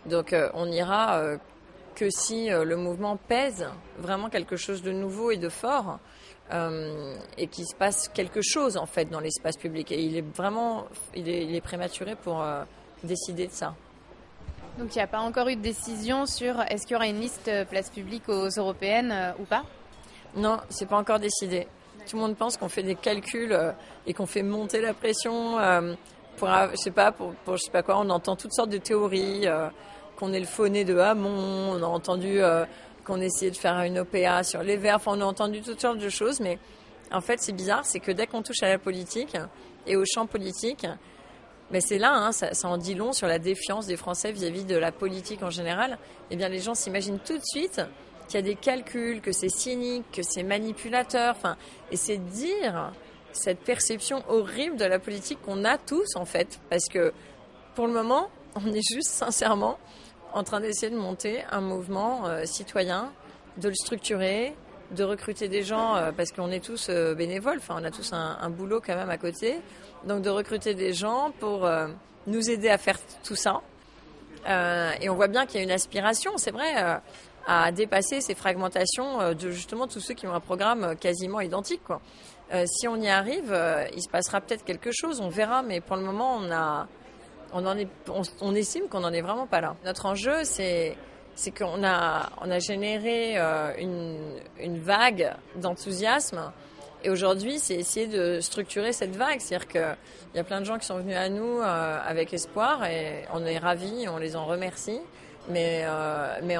Donc 0.07 0.33
euh, 0.33 0.49
on 0.55 0.71
ira 0.71 1.19
euh, 1.19 1.37
que 1.95 2.09
si 2.11 2.51
euh, 2.51 2.65
le 2.65 2.77
mouvement 2.77 3.17
pèse 3.17 3.67
vraiment 3.99 4.31
quelque 4.31 4.57
chose 4.57 4.83
de 4.83 4.93
nouveau 4.93 5.31
et 5.31 5.37
de 5.37 5.49
fort 5.49 5.99
euh, 6.53 7.17
et 7.39 7.47
qu'il 7.47 7.67
se 7.67 7.75
passe 7.75 8.09
quelque 8.09 8.41
chose 8.43 8.77
en 8.77 8.87
fait 8.87 9.07
dans 9.07 9.21
l'espace 9.21 9.57
public. 9.57 9.93
Et 9.93 10.03
il 10.03 10.17
est 10.17 10.37
vraiment, 10.37 10.87
il 11.15 11.29
est, 11.29 11.45
il 11.45 11.55
est 11.55 11.61
prématuré 11.61 12.17
pour 12.17 12.43
euh, 12.43 12.63
décider 13.05 13.47
de 13.47 13.53
ça. 13.53 13.75
Donc 14.79 14.95
il 14.95 14.99
n'y 14.99 15.03
a 15.03 15.07
pas 15.09 15.21
encore 15.21 15.49
eu 15.49 15.57
de 15.57 15.63
décision 15.63 16.27
sur 16.27 16.61
est-ce 16.63 16.87
qu'il 16.87 16.93
y 16.93 16.97
aura 16.97 17.07
une 17.07 17.21
liste 17.21 17.51
place 17.69 17.91
publique 17.91 18.29
aux 18.29 18.49
européennes 18.49 19.13
euh, 19.13 19.33
ou 19.41 19.45
pas? 19.45 19.65
Non, 20.37 20.59
c'est 20.69 20.89
pas 20.89 20.97
encore 20.97 21.19
décidé. 21.19 21.67
Tout 22.09 22.17
le 22.17 22.23
monde 22.23 22.37
pense 22.37 22.57
qu'on 22.57 22.69
fait 22.69 22.83
des 22.83 22.95
calculs 22.95 23.53
euh, 23.53 23.73
et 24.07 24.15
qu'on 24.15 24.27
fait 24.27 24.43
monter 24.43 24.81
la 24.81 24.95
pression 24.95 25.59
euh, 25.59 25.95
pour, 26.37 26.49
je 26.49 26.77
sais 26.77 26.93
pas, 26.93 27.13
pour, 27.13 27.33
pour, 27.45 27.57
je 27.57 27.65
sais 27.65 27.71
pas 27.71 27.83
quoi. 27.83 27.99
On 27.99 28.09
entend 28.11 28.37
toutes 28.37 28.55
sortes 28.55 28.71
de 28.71 28.79
théories, 28.79 29.47
euh, 29.47 29.69
qu'on 30.17 30.33
est 30.33 30.41
le 30.41 30.47
fauné 30.47 30.85
de 30.85 30.97
Hamon, 30.99 31.73
on 31.73 31.83
a 31.83 31.87
entendu 31.87 32.41
euh, 32.43 32.65
qu'on 33.05 33.21
essayait 33.21 33.51
de 33.51 33.57
faire 33.57 33.81
une 33.83 33.99
OPA 33.99 34.43
sur 34.43 34.63
les 34.63 34.77
verts. 34.77 35.01
On 35.07 35.21
a 35.21 35.25
entendu 35.25 35.61
toutes 35.61 35.81
sortes 35.81 35.99
de 35.99 36.09
choses, 36.09 36.41
mais 36.41 36.59
en 37.13 37.21
fait, 37.21 37.41
c'est 37.41 37.53
bizarre, 37.53 37.85
c'est 37.85 38.01
que 38.01 38.13
dès 38.13 38.27
qu'on 38.27 38.43
touche 38.43 38.63
à 38.63 38.69
la 38.69 38.79
politique 38.79 39.37
et 39.87 39.97
au 39.97 40.05
champ 40.05 40.27
politique, 40.27 40.87
mais 41.71 41.81
c'est 41.81 41.99
là, 41.99 42.13
hein, 42.13 42.33
ça, 42.33 42.53
ça, 42.53 42.69
en 42.69 42.79
dit 42.79 42.95
long 42.95 43.13
sur 43.13 43.27
la 43.27 43.39
défiance 43.39 43.87
des 43.87 43.97
Français 43.97 44.33
vis-à-vis 44.33 44.63
-vis 44.63 44.67
de 44.67 44.77
la 44.77 44.93
politique 44.93 45.43
en 45.43 45.51
général. 45.51 45.99
Eh 46.31 46.37
bien, 46.37 46.49
les 46.49 46.59
gens 46.59 46.75
s'imaginent 46.75 47.21
tout 47.21 47.39
de 47.39 47.45
suite 47.45 47.81
qu'il 48.27 48.35
y 48.37 48.43
a 48.43 48.43
des 48.43 48.57
calculs, 48.57 49.21
que 49.21 49.33
c'est 49.33 49.49
cynique, 49.49 50.05
que 50.13 50.23
c'est 50.23 50.43
manipulateur. 50.43 51.35
Enfin, 51.37 51.57
et 51.91 51.97
c'est 51.97 52.19
dire 52.19 52.93
cette 53.33 53.61
perception 53.61 54.23
horrible 54.29 54.77
de 54.77 54.85
la 54.85 54.99
politique 54.99 55.41
qu'on 55.43 55.65
a 55.65 55.79
tous 55.79 56.17
en 56.17 56.25
fait, 56.25 56.61
parce 56.69 56.87
que 56.89 57.13
pour 57.75 57.87
le 57.87 57.93
moment, 57.93 58.29
on 58.55 58.73
est 58.73 58.95
juste 58.95 59.11
sincèrement 59.11 59.79
en 60.33 60.45
train 60.45 60.61
d'essayer 60.61 60.91
de 60.91 60.99
monter 60.99 61.43
un 61.51 61.61
mouvement 61.61 62.27
euh, 62.27 62.45
citoyen, 62.45 63.13
de 63.57 63.69
le 63.69 63.75
structurer, 63.75 64.55
de 64.93 65.05
recruter 65.05 65.49
des 65.49 65.63
gens 65.63 65.97
euh, 65.97 66.13
parce 66.17 66.33
qu'on 66.33 66.51
est 66.51 66.65
tous 66.65 66.89
euh, 66.89 67.15
bénévoles, 67.15 67.59
enfin 67.59 67.77
on 67.81 67.85
a 67.85 67.91
tous 67.91 68.13
un, 68.13 68.51
boulot 68.51 68.81
quand 68.85 68.97
même 68.97 69.11
à 69.11 69.19
côté, 69.19 69.61
donc 70.05 70.23
de 70.23 70.31
recruter 70.31 70.75
des 70.75 70.93
gens 70.93 71.33
pour 71.39 71.69
nous 72.27 72.51
aider 72.51 72.69
à 72.69 72.79
faire 72.79 72.99
tout 73.23 73.37
ça. 73.37 73.61
Et 74.47 75.11
on 75.11 75.15
voit 75.15 75.29
bien 75.29 75.45
qu'il 75.45 75.57
y 75.57 75.61
a 75.61 75.65
une 75.65 75.71
aspiration, 75.71 76.33
c'est 76.39 76.51
vrai, 76.51 77.01
à 77.47 77.73
dépasser 77.73 78.23
ces 78.23 78.35
fragmentations 78.35 79.35
de 79.35 79.51
justement 79.51 79.87
tous 79.87 80.01
ceux 80.01 80.15
qui 80.15 80.27
ont 80.27 80.33
un 80.33 80.41
programme 80.41 80.97
quasiment 80.97 81.41
identique. 81.41 81.83
Si 82.65 82.89
on 82.89 82.97
y 82.97 83.09
arrive, 83.09 83.55
il 83.95 84.03
se 84.03 84.09
passera 84.09 84.41
peut-être 84.41 84.65
quelque 84.65 84.91
chose, 84.91 85.21
on 85.21 85.29
verra, 85.29 85.63
mais 85.63 85.83
pour 85.83 85.97
le 85.97 86.03
moment 86.03 86.37
on 86.37 86.51
a 86.51 86.89
on, 87.53 88.55
estime 88.55 88.89
qu'on 88.89 89.01
n'en 89.01 89.13
est 89.13 89.21
vraiment 89.21 89.47
pas 89.47 89.61
là. 89.61 89.77
Notre 89.85 90.07
enjeu, 90.07 90.45
c'est 90.45 90.97
qu'on 91.57 91.83
a, 91.85 92.59
généré 92.59 93.35
euh, 93.37 93.73
une, 93.79 94.79
vague 94.79 95.33
d'enthousiasme. 95.57 96.53
Et 97.03 97.11
aujourd'hui, 97.11 97.59
c'est 97.59 97.77
essayer 97.77 98.07
de 98.07 98.41
structurer 98.41 98.93
cette 98.93 99.17
vague. 99.17 99.41
C'est-à-dire 99.41 99.69
qu'il 99.69 99.97
y 100.35 100.39
a 100.39 100.45
plein 100.45 100.61
de 100.61 100.67
gens 100.67 100.79
qui 100.79 100.87
sont 100.87 100.99
venus 100.99 101.17
à 101.17 101.29
nous 101.29 101.61
euh, 101.61 101.99
avec 102.05 102.35
espoir 102.35 102.85
et 102.85 103.25
on 103.33 103.45
est 103.47 103.59
ravis, 103.59 104.07
on 104.09 104.19
les 104.19 104.37
en 104.37 104.45
remercie. 104.45 105.01
Mais, 105.49 105.83
euh, 105.85 106.59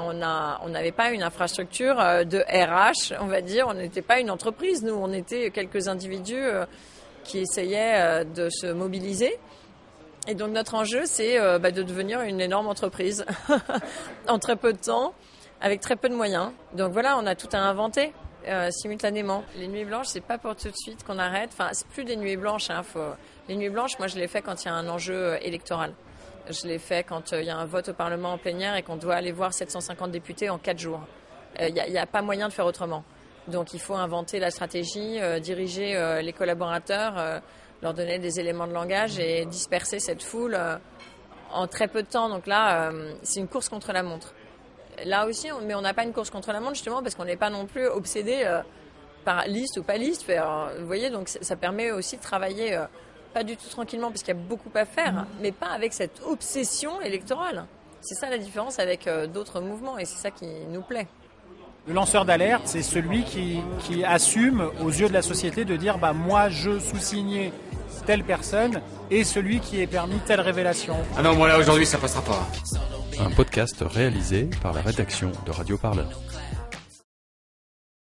on 0.63 0.69
n'avait 0.71 0.93
pas 0.93 1.11
une 1.11 1.23
infrastructure 1.23 1.97
de 2.25 2.39
RH, 2.39 3.15
on 3.21 3.27
va 3.27 3.43
dire. 3.43 3.67
On 3.69 3.75
n'était 3.75 4.03
pas 4.03 4.19
une 4.19 4.31
entreprise. 4.31 4.83
Nous, 4.83 4.95
on 4.95 5.13
était 5.13 5.51
quelques 5.51 5.89
individus 5.89 6.49
qui 7.23 7.41
essayaient 7.41 8.25
de 8.25 8.49
se 8.49 8.67
mobiliser. 8.67 9.39
Et 10.31 10.35
donc 10.37 10.53
notre 10.53 10.77
enjeu, 10.77 11.07
c'est 11.07 11.41
euh, 11.41 11.59
bah, 11.59 11.73
de 11.73 11.83
devenir 11.83 12.21
une 12.21 12.41
énorme 12.41 12.69
entreprise 12.69 13.27
en 14.29 14.39
très 14.39 14.55
peu 14.55 14.73
de 14.73 14.79
temps, 14.79 15.13
avec 15.61 15.81
très 15.81 15.97
peu 15.97 16.09
de 16.09 16.15
moyens. 16.15 16.53
Donc 16.73 16.93
voilà, 16.93 17.19
on 17.19 17.27
a 17.27 17.35
tout 17.35 17.49
à 17.53 17.59
inventer 17.59 18.13
euh, 18.47 18.71
simultanément. 18.71 19.43
Les 19.57 19.67
nuits 19.67 19.85
blanches, 19.85 20.07
c'est 20.07 20.21
pas 20.21 20.39
pour 20.39 20.55
tout 20.55 20.69
de 20.69 20.77
suite 20.77 21.03
qu'on 21.03 21.19
arrête. 21.19 21.51
Enfin, 21.53 21.71
c'est 21.73 21.89
plus 21.89 22.05
des 22.05 22.15
nuits 22.15 22.37
blanches. 22.37 22.71
Hein. 22.71 22.83
Les 23.49 23.57
nuits 23.57 23.71
blanches, 23.71 23.99
moi, 23.99 24.07
je 24.07 24.19
les 24.19 24.29
fais 24.29 24.41
quand 24.41 24.63
il 24.63 24.69
y 24.69 24.71
a 24.71 24.75
un 24.75 24.89
enjeu 24.89 25.17
euh, 25.17 25.39
électoral. 25.43 25.95
Je 26.49 26.65
les 26.69 26.79
fais 26.79 27.03
quand 27.03 27.33
il 27.33 27.47
y 27.47 27.51
a 27.51 27.57
un 27.57 27.67
vote 27.67 27.89
au 27.89 27.95
Parlement 27.95 28.35
en 28.35 28.39
plénière 28.39 28.77
et 28.77 28.83
qu'on 28.83 28.97
doit 28.97 29.17
aller 29.17 29.33
voir 29.33 29.53
750 29.53 30.13
députés 30.13 30.49
en 30.49 30.59
4 30.59 30.79
jours. 30.79 31.01
Il 31.59 31.75
n'y 31.75 31.99
a, 31.99 32.07
pas 32.07 32.23
moyen 32.23 32.47
de 32.47 32.53
faire 32.53 32.67
autrement. 32.67 33.03
Donc 33.49 33.75
il 33.75 33.81
faut 33.81 33.95
inventer 33.95 34.39
la 34.39 34.53
stratégie, 34.53 35.19
diriger 35.41 36.21
les 36.23 36.33
collaborateurs, 36.33 37.43
leur 37.83 37.95
donner 37.95 38.19
des 38.19 38.41
éléments 38.41 38.67
de 38.67 38.73
langage 38.73 39.19
et 39.19 39.45
disperser 39.47 40.01
cette 40.01 40.23
foule 40.23 40.55
euh, 40.55 40.77
en 41.53 41.67
très 41.67 41.89
peu 41.89 42.03
de 42.03 42.09
temps. 42.09 42.29
Donc 42.29 42.47
là, 42.47 42.91
euh, 42.91 43.15
c'est 43.23 43.41
une 43.41 43.49
course 43.49 43.69
contre 43.69 43.93
la 43.93 44.03
montre. 44.03 44.35
Là 45.05 45.27
aussi, 45.27 45.49
mais 45.63 45.75
on 45.75 45.81
n'a 45.81 45.95
pas 45.95 46.05
une 46.05 46.13
course 46.13 46.31
contre 46.31 46.53
la 46.53 46.61
montre 46.61 46.75
justement 46.75 47.03
parce 47.03 47.15
qu'on 47.15 47.25
n'est 47.25 47.37
pas 47.37 47.51
non 47.51 47.67
plus 47.67 47.87
obsédé 47.87 48.43
euh, 48.45 48.61
par 49.25 49.47
liste 49.47 49.79
ou 49.79 49.83
pas 49.83 49.97
liste. 49.97 50.31
Vous 50.79 50.87
voyez, 50.87 51.11
donc 51.11 51.29
ça 51.29 51.57
permet 51.57 51.91
aussi 51.91 52.17
de 52.17 52.23
travailler 52.23 52.79
pas 53.33 53.45
du 53.45 53.57
tout 53.57 53.69
tranquillement 53.69 54.09
parce 54.09 54.23
qu'il 54.23 54.35
y 54.35 54.39
a 54.39 54.41
beaucoup 54.41 54.71
à 54.75 54.85
faire, 54.85 55.27
mais 55.41 55.53
pas 55.53 55.69
avec 55.69 55.93
cette 55.93 56.21
obsession 56.27 57.01
électorale. 57.01 57.67
C'est 58.01 58.15
ça 58.15 58.29
la 58.29 58.39
différence 58.39 58.79
avec 58.79 59.09
d'autres 59.33 59.61
mouvements 59.61 59.99
et 59.99 60.05
c'est 60.05 60.19
ça 60.19 60.31
qui 60.31 60.47
nous 60.71 60.83
plaît. 60.83 61.07
Le 61.87 61.95
lanceur 61.95 62.25
d'alerte, 62.25 62.63
c'est 62.67 62.83
celui 62.83 63.25
qui, 63.25 63.61
qui, 63.81 64.05
assume 64.05 64.71
aux 64.85 64.91
yeux 64.91 65.09
de 65.09 65.13
la 65.13 65.23
société 65.23 65.65
de 65.65 65.77
dire 65.77 65.99
bah, 65.99 66.13
moi 66.13 66.49
je 66.49 66.79
sous-signais 66.79 67.53
telle 68.07 68.23
personne 68.23 68.81
et 69.11 69.25
celui 69.25 69.61
qui 69.61 69.81
est 69.81 69.87
permis 69.87 70.19
telle 70.27 70.41
révélation. 70.41 70.97
Ah 71.17 71.23
non, 71.23 71.35
moi 71.35 71.49
là 71.49 71.59
aujourd'hui 71.59 71.87
ça 71.87 71.99
passera 71.99 72.23
pas. 72.23 72.47
Un 73.19 73.31
podcast 73.31 73.83
réalisé 73.87 74.49
par 74.63 74.73
la 74.73 74.81
rédaction 74.83 75.33
de 75.47 75.51
Radio 75.51 75.77
Parleur. 75.77 76.09